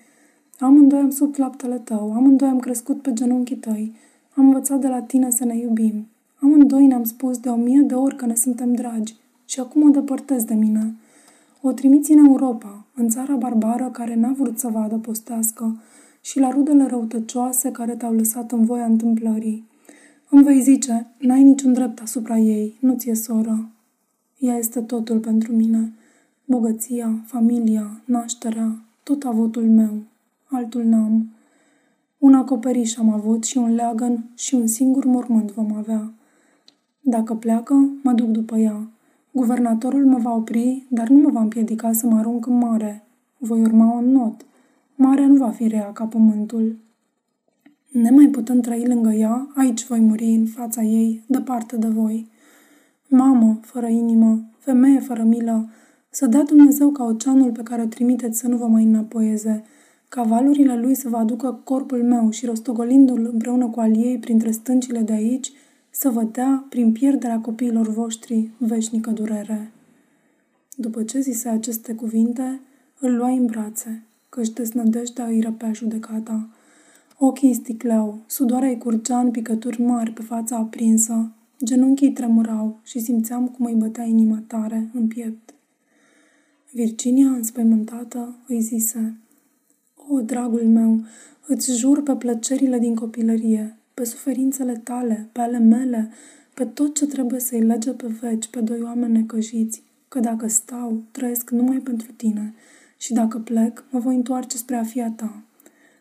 Amândoi 0.59 0.99
am 0.99 1.11
sub 1.11 1.35
laptele 1.37 1.79
tău, 1.79 2.13
amândoi 2.15 2.49
am 2.49 2.59
crescut 2.59 3.03
pe 3.03 3.13
genunchii 3.13 3.57
tăi, 3.57 3.95
am 4.35 4.47
învățat 4.47 4.81
de 4.81 4.89
la 4.89 5.03
tine 5.03 5.31
să 5.31 5.45
ne 5.45 5.57
iubim. 5.57 6.07
Amândoi 6.41 6.87
ne-am 6.87 7.05
spus 7.05 7.39
de 7.39 7.49
o 7.49 7.57
mie 7.57 7.81
de 7.81 7.95
ori 7.95 8.17
că 8.17 8.27
ne 8.27 8.35
suntem 8.35 8.75
dragi 8.75 9.17
și 9.45 9.61
acum 9.61 9.83
o 9.83 9.89
depărtez 9.89 10.45
de 10.45 10.55
mine. 10.55 10.95
O 11.61 11.73
trimiți 11.73 12.13
în 12.13 12.25
Europa, 12.25 12.87
în 12.95 13.09
țara 13.09 13.35
barbară 13.35 13.89
care 13.93 14.15
n-a 14.15 14.33
vrut 14.33 14.59
să 14.59 14.69
vadă 14.69 14.97
postească 14.97 15.83
și 16.21 16.39
la 16.39 16.51
rudele 16.51 16.87
răutăcioase 16.87 17.71
care 17.71 17.95
te-au 17.95 18.13
lăsat 18.13 18.53
în 18.53 18.65
voia 18.65 18.85
întâmplării. 18.85 19.69
Îmi 20.31 20.43
vei 20.43 20.63
zice, 20.63 21.07
n-ai 21.19 21.43
niciun 21.43 21.73
drept 21.73 22.01
asupra 22.01 22.39
ei, 22.39 22.77
nu 22.81 22.95
ți-e 22.97 23.15
soră. 23.15 23.69
Ea 24.39 24.57
este 24.57 24.81
totul 24.81 25.19
pentru 25.19 25.53
mine. 25.53 25.93
Bogăția, 26.46 27.22
familia, 27.26 28.02
nașterea, 28.04 28.78
tot 29.02 29.22
avutul 29.22 29.70
meu. 29.70 30.02
Altul 30.44 30.85
n-am. 30.85 31.28
Un 32.18 32.35
acoperiș 32.35 32.96
am 32.96 33.09
avut 33.09 33.44
și 33.44 33.59
un 33.59 33.74
leagăn 33.74 34.24
și 34.35 34.54
un 34.54 34.66
singur 34.66 35.04
mormânt 35.04 35.52
vom 35.52 35.74
avea. 35.76 36.12
Dacă 37.00 37.35
pleacă, 37.35 37.90
mă 38.02 38.12
duc 38.12 38.28
după 38.28 38.57
ea. 38.57 38.88
Guvernatorul 39.30 40.07
mă 40.07 40.18
va 40.18 40.35
opri, 40.35 40.87
dar 40.88 41.09
nu 41.09 41.18
mă 41.18 41.30
va 41.30 41.40
împiedica 41.40 41.92
să 41.92 42.07
mă 42.07 42.16
arunc 42.16 42.46
în 42.46 42.59
mare. 42.59 43.07
Voi 43.38 43.61
urma 43.61 43.92
un 43.92 44.11
not. 44.11 44.46
Marea 44.94 45.26
nu 45.26 45.37
va 45.37 45.50
fi 45.50 45.68
rea 45.68 45.92
ca 45.92 46.04
pământul. 46.04 46.76
Nemai 47.88 48.26
putând 48.26 48.62
trăi 48.62 48.87
lângă 48.87 49.11
ea, 49.11 49.48
aici 49.54 49.87
voi 49.87 50.00
muri 50.00 50.35
în 50.35 50.46
fața 50.46 50.83
ei, 50.83 51.24
departe 51.26 51.76
de 51.76 51.88
voi. 51.88 52.28
Mamă, 53.09 53.59
fără 53.62 53.87
inimă, 53.87 54.42
femeie 54.59 54.98
fără 55.00 55.22
milă, 55.22 55.68
să 56.14 56.27
dea 56.27 56.42
Dumnezeu 56.42 56.90
ca 56.90 57.05
oceanul 57.05 57.50
pe 57.50 57.62
care 57.62 57.83
o 57.83 57.87
trimiteți 57.87 58.38
să 58.38 58.48
nu 58.48 58.57
vă 58.57 58.66
mai 58.66 58.85
înapoieze, 58.85 59.64
ca 60.09 60.22
valurile 60.22 60.77
lui 60.77 60.94
să 60.94 61.09
vă 61.09 61.16
aducă 61.16 61.61
corpul 61.64 62.03
meu 62.03 62.31
și 62.31 62.46
rostogolindu-l 62.46 63.31
împreună 63.33 63.66
cu 63.66 63.81
al 63.81 63.96
ei 63.96 64.18
printre 64.18 64.50
stâncile 64.50 65.00
de 65.00 65.12
aici, 65.12 65.53
să 65.90 66.09
vă 66.09 66.22
dea, 66.22 66.66
prin 66.68 66.92
pierderea 66.92 67.40
copiilor 67.40 67.88
voștri, 67.88 68.50
veșnică 68.59 69.11
durere. 69.11 69.72
După 70.77 71.03
ce 71.03 71.20
zise 71.20 71.48
aceste 71.48 71.94
cuvinte, 71.94 72.61
îl 73.00 73.16
luai 73.16 73.37
în 73.37 73.46
brațe, 73.46 74.03
căci 74.29 74.50
desnădejdea 74.50 75.27
îi 75.27 75.40
răpea 75.40 75.72
judecata. 75.72 76.48
Ochii 77.18 77.48
îi 77.48 77.55
sticleau, 77.55 78.18
sudoarea 78.27 78.68
îi 78.68 78.79
curgea 78.79 79.18
în 79.18 79.31
picături 79.31 79.83
mari 79.83 80.11
pe 80.11 80.22
fața 80.22 80.57
aprinsă, 80.57 81.31
genunchii 81.64 82.12
tremurau 82.12 82.79
și 82.83 82.98
simțeam 82.98 83.48
cum 83.48 83.66
îi 83.66 83.74
bătea 83.74 84.05
inima 84.05 84.42
tare 84.46 84.90
în 84.92 85.07
piept. 85.07 85.43
Virginia, 86.75 87.27
înspăimântată, 87.27 88.37
îi 88.49 88.61
zise, 88.61 89.17
O, 90.09 90.21
dragul 90.21 90.67
meu, 90.67 91.05
îți 91.47 91.77
jur 91.77 92.03
pe 92.03 92.17
plăcerile 92.17 92.79
din 92.79 92.95
copilărie, 92.95 93.77
pe 93.95 94.05
suferințele 94.05 94.81
tale, 94.85 95.29
pe 95.33 95.41
ale 95.41 95.59
mele, 95.59 96.11
pe 96.55 96.65
tot 96.65 96.95
ce 96.95 97.07
trebuie 97.07 97.41
să-i 97.41 97.61
lege 97.61 97.91
pe 97.91 98.07
veci 98.21 98.49
pe 98.49 98.61
doi 98.61 98.81
oameni 98.83 99.13
necăjiți, 99.13 99.83
că 100.09 100.21
dacă 100.21 100.49
stau, 100.49 101.03
trăiesc 101.11 101.51
numai 101.51 101.79
pentru 101.79 102.13
tine 102.17 102.55
și 102.99 103.13
dacă 103.13 103.39
plec, 103.39 103.85
mă 103.91 103.99
voi 103.99 104.15
întoarce 104.15 104.57
spre 104.57 104.77
a 104.77 104.83
fi 104.83 105.01
a 105.01 105.11
ta. 105.11 105.43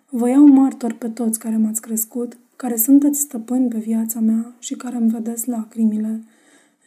Vă 0.10 0.30
iau 0.30 0.46
martor 0.46 0.94
pe 0.94 1.10
toți 1.10 1.40
care 1.40 1.58
m-ați 1.58 1.82
crescut, 1.82 2.38
care 2.56 2.76
sunteți 2.76 3.20
stăpâni 3.20 3.68
pe 3.68 3.78
viața 3.78 4.20
mea 4.20 4.56
și 4.60 4.76
care 4.76 4.96
îmi 4.96 5.10
vedeți 5.10 5.50
lacrimile. 5.50 6.24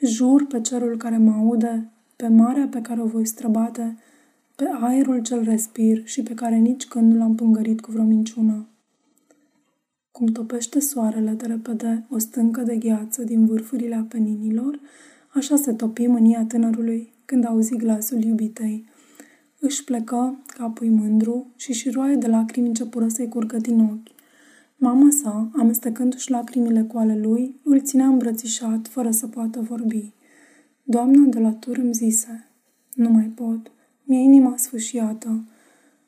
Jur 0.00 0.46
pe 0.46 0.60
cerul 0.60 0.96
care 0.96 1.16
mă 1.16 1.32
aude, 1.32 1.90
pe 2.16 2.28
marea 2.28 2.68
pe 2.68 2.80
care 2.80 3.02
o 3.02 3.06
voi 3.06 3.26
străbate, 3.26 3.96
pe 4.56 4.64
aerul 4.80 5.22
cel 5.22 5.42
respir 5.42 6.06
și 6.06 6.22
pe 6.22 6.34
care 6.34 6.56
nici 6.56 6.86
când 6.86 7.12
nu 7.12 7.18
l-am 7.18 7.34
pângărit 7.34 7.80
cu 7.80 7.90
vreo 7.90 8.04
minciună. 8.04 8.68
Cum 10.10 10.26
topește 10.26 10.80
soarele 10.80 11.30
de 11.30 11.46
repede 11.46 12.06
o 12.10 12.18
stâncă 12.18 12.62
de 12.62 12.76
gheață 12.76 13.22
din 13.22 13.46
vârfurile 13.46 13.94
apeninilor, 13.94 14.80
așa 15.34 15.56
se 15.56 15.72
topi 15.72 16.06
mânia 16.06 16.44
tânărului 16.44 17.12
când 17.24 17.44
auzi 17.44 17.76
glasul 17.76 18.22
iubitei. 18.22 18.88
Își 19.60 19.84
plecă 19.84 20.42
capul 20.46 20.90
mândru 20.90 21.52
și 21.56 21.72
șiroaie 21.72 22.14
de 22.14 22.26
lacrimi 22.26 22.66
începură 22.66 23.08
să-i 23.08 23.28
curgă 23.28 23.56
din 23.56 23.80
ochi. 23.80 24.14
Mama 24.76 25.08
sa, 25.10 25.50
amestecându-și 25.56 26.30
lacrimile 26.30 26.82
cu 26.82 26.98
ale 26.98 27.18
lui, 27.18 27.60
îl 27.64 27.80
ținea 27.80 28.06
îmbrățișat, 28.06 28.88
fără 28.88 29.10
să 29.10 29.26
poată 29.26 29.60
vorbi. 29.60 30.12
Doamna 30.88 31.26
de 31.28 31.38
la 31.38 31.52
tur 31.52 31.76
îmi 31.76 31.92
zise, 31.92 32.46
nu 32.94 33.10
mai 33.10 33.24
pot, 33.24 33.70
mi-e 34.04 34.18
inima 34.18 34.54
sfâșiată. 34.56 35.44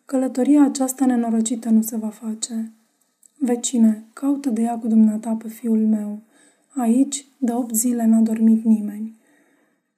Călătoria 0.05 0.63
aceasta 0.63 1.07
nenorocită 1.07 1.69
nu 1.69 1.83
se 1.83 1.97
va 1.97 2.09
face. 2.09 2.73
Vecine, 3.39 4.05
caută 4.13 4.51
de 4.51 4.63
ea 4.63 4.79
cu 4.79 4.87
dumneata 4.87 5.37
pe 5.43 5.49
fiul 5.49 5.87
meu. 5.87 6.21
Aici, 6.77 7.27
de 7.39 7.53
opt 7.53 7.75
zile 7.75 8.07
n-a 8.07 8.21
dormit 8.21 8.65
nimeni. 8.65 9.17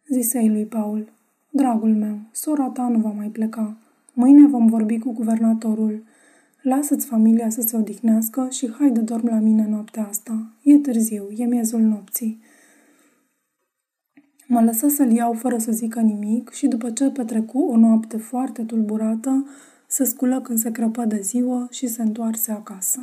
Zisei 0.09 0.49
lui 0.49 0.65
Paul, 0.65 1.13
dragul 1.51 1.95
meu, 1.95 2.19
sora 2.33 2.69
ta 2.69 2.89
nu 2.89 2.99
va 2.99 3.11
mai 3.11 3.29
pleca. 3.29 3.77
Mâine 4.13 4.47
vom 4.47 4.67
vorbi 4.67 4.99
cu 4.99 5.13
guvernatorul. 5.13 6.03
Lasă-ți 6.63 7.07
familia 7.07 7.51
să 7.51 7.61
se 7.61 7.77
odihnească 7.77 8.49
și 8.51 8.71
hai 8.79 8.91
de 8.91 9.01
dorm 9.01 9.27
la 9.27 9.39
mine 9.39 9.67
noaptea 9.69 10.07
asta. 10.07 10.53
E 10.63 10.79
târziu, 10.79 11.29
e 11.37 11.45
miezul 11.45 11.81
nopții. 11.81 12.41
Mă 14.53 14.61
lăsă 14.61 14.89
să-l 14.89 15.11
iau 15.11 15.33
fără 15.33 15.59
să 15.59 15.73
zică 15.73 16.01
nimic 16.01 16.51
și 16.51 16.67
după 16.67 16.91
ce 16.91 17.11
petrecu 17.11 17.59
o 17.59 17.77
noapte 17.77 18.17
foarte 18.17 18.63
tulburată, 18.63 19.47
se 19.87 20.05
sculă 20.05 20.41
când 20.41 20.59
se 20.59 20.71
crăpă 20.71 21.05
de 21.05 21.21
ziua 21.21 21.67
și 21.71 21.87
se 21.87 22.03
întoarse 22.03 22.53
acasă. 22.53 23.01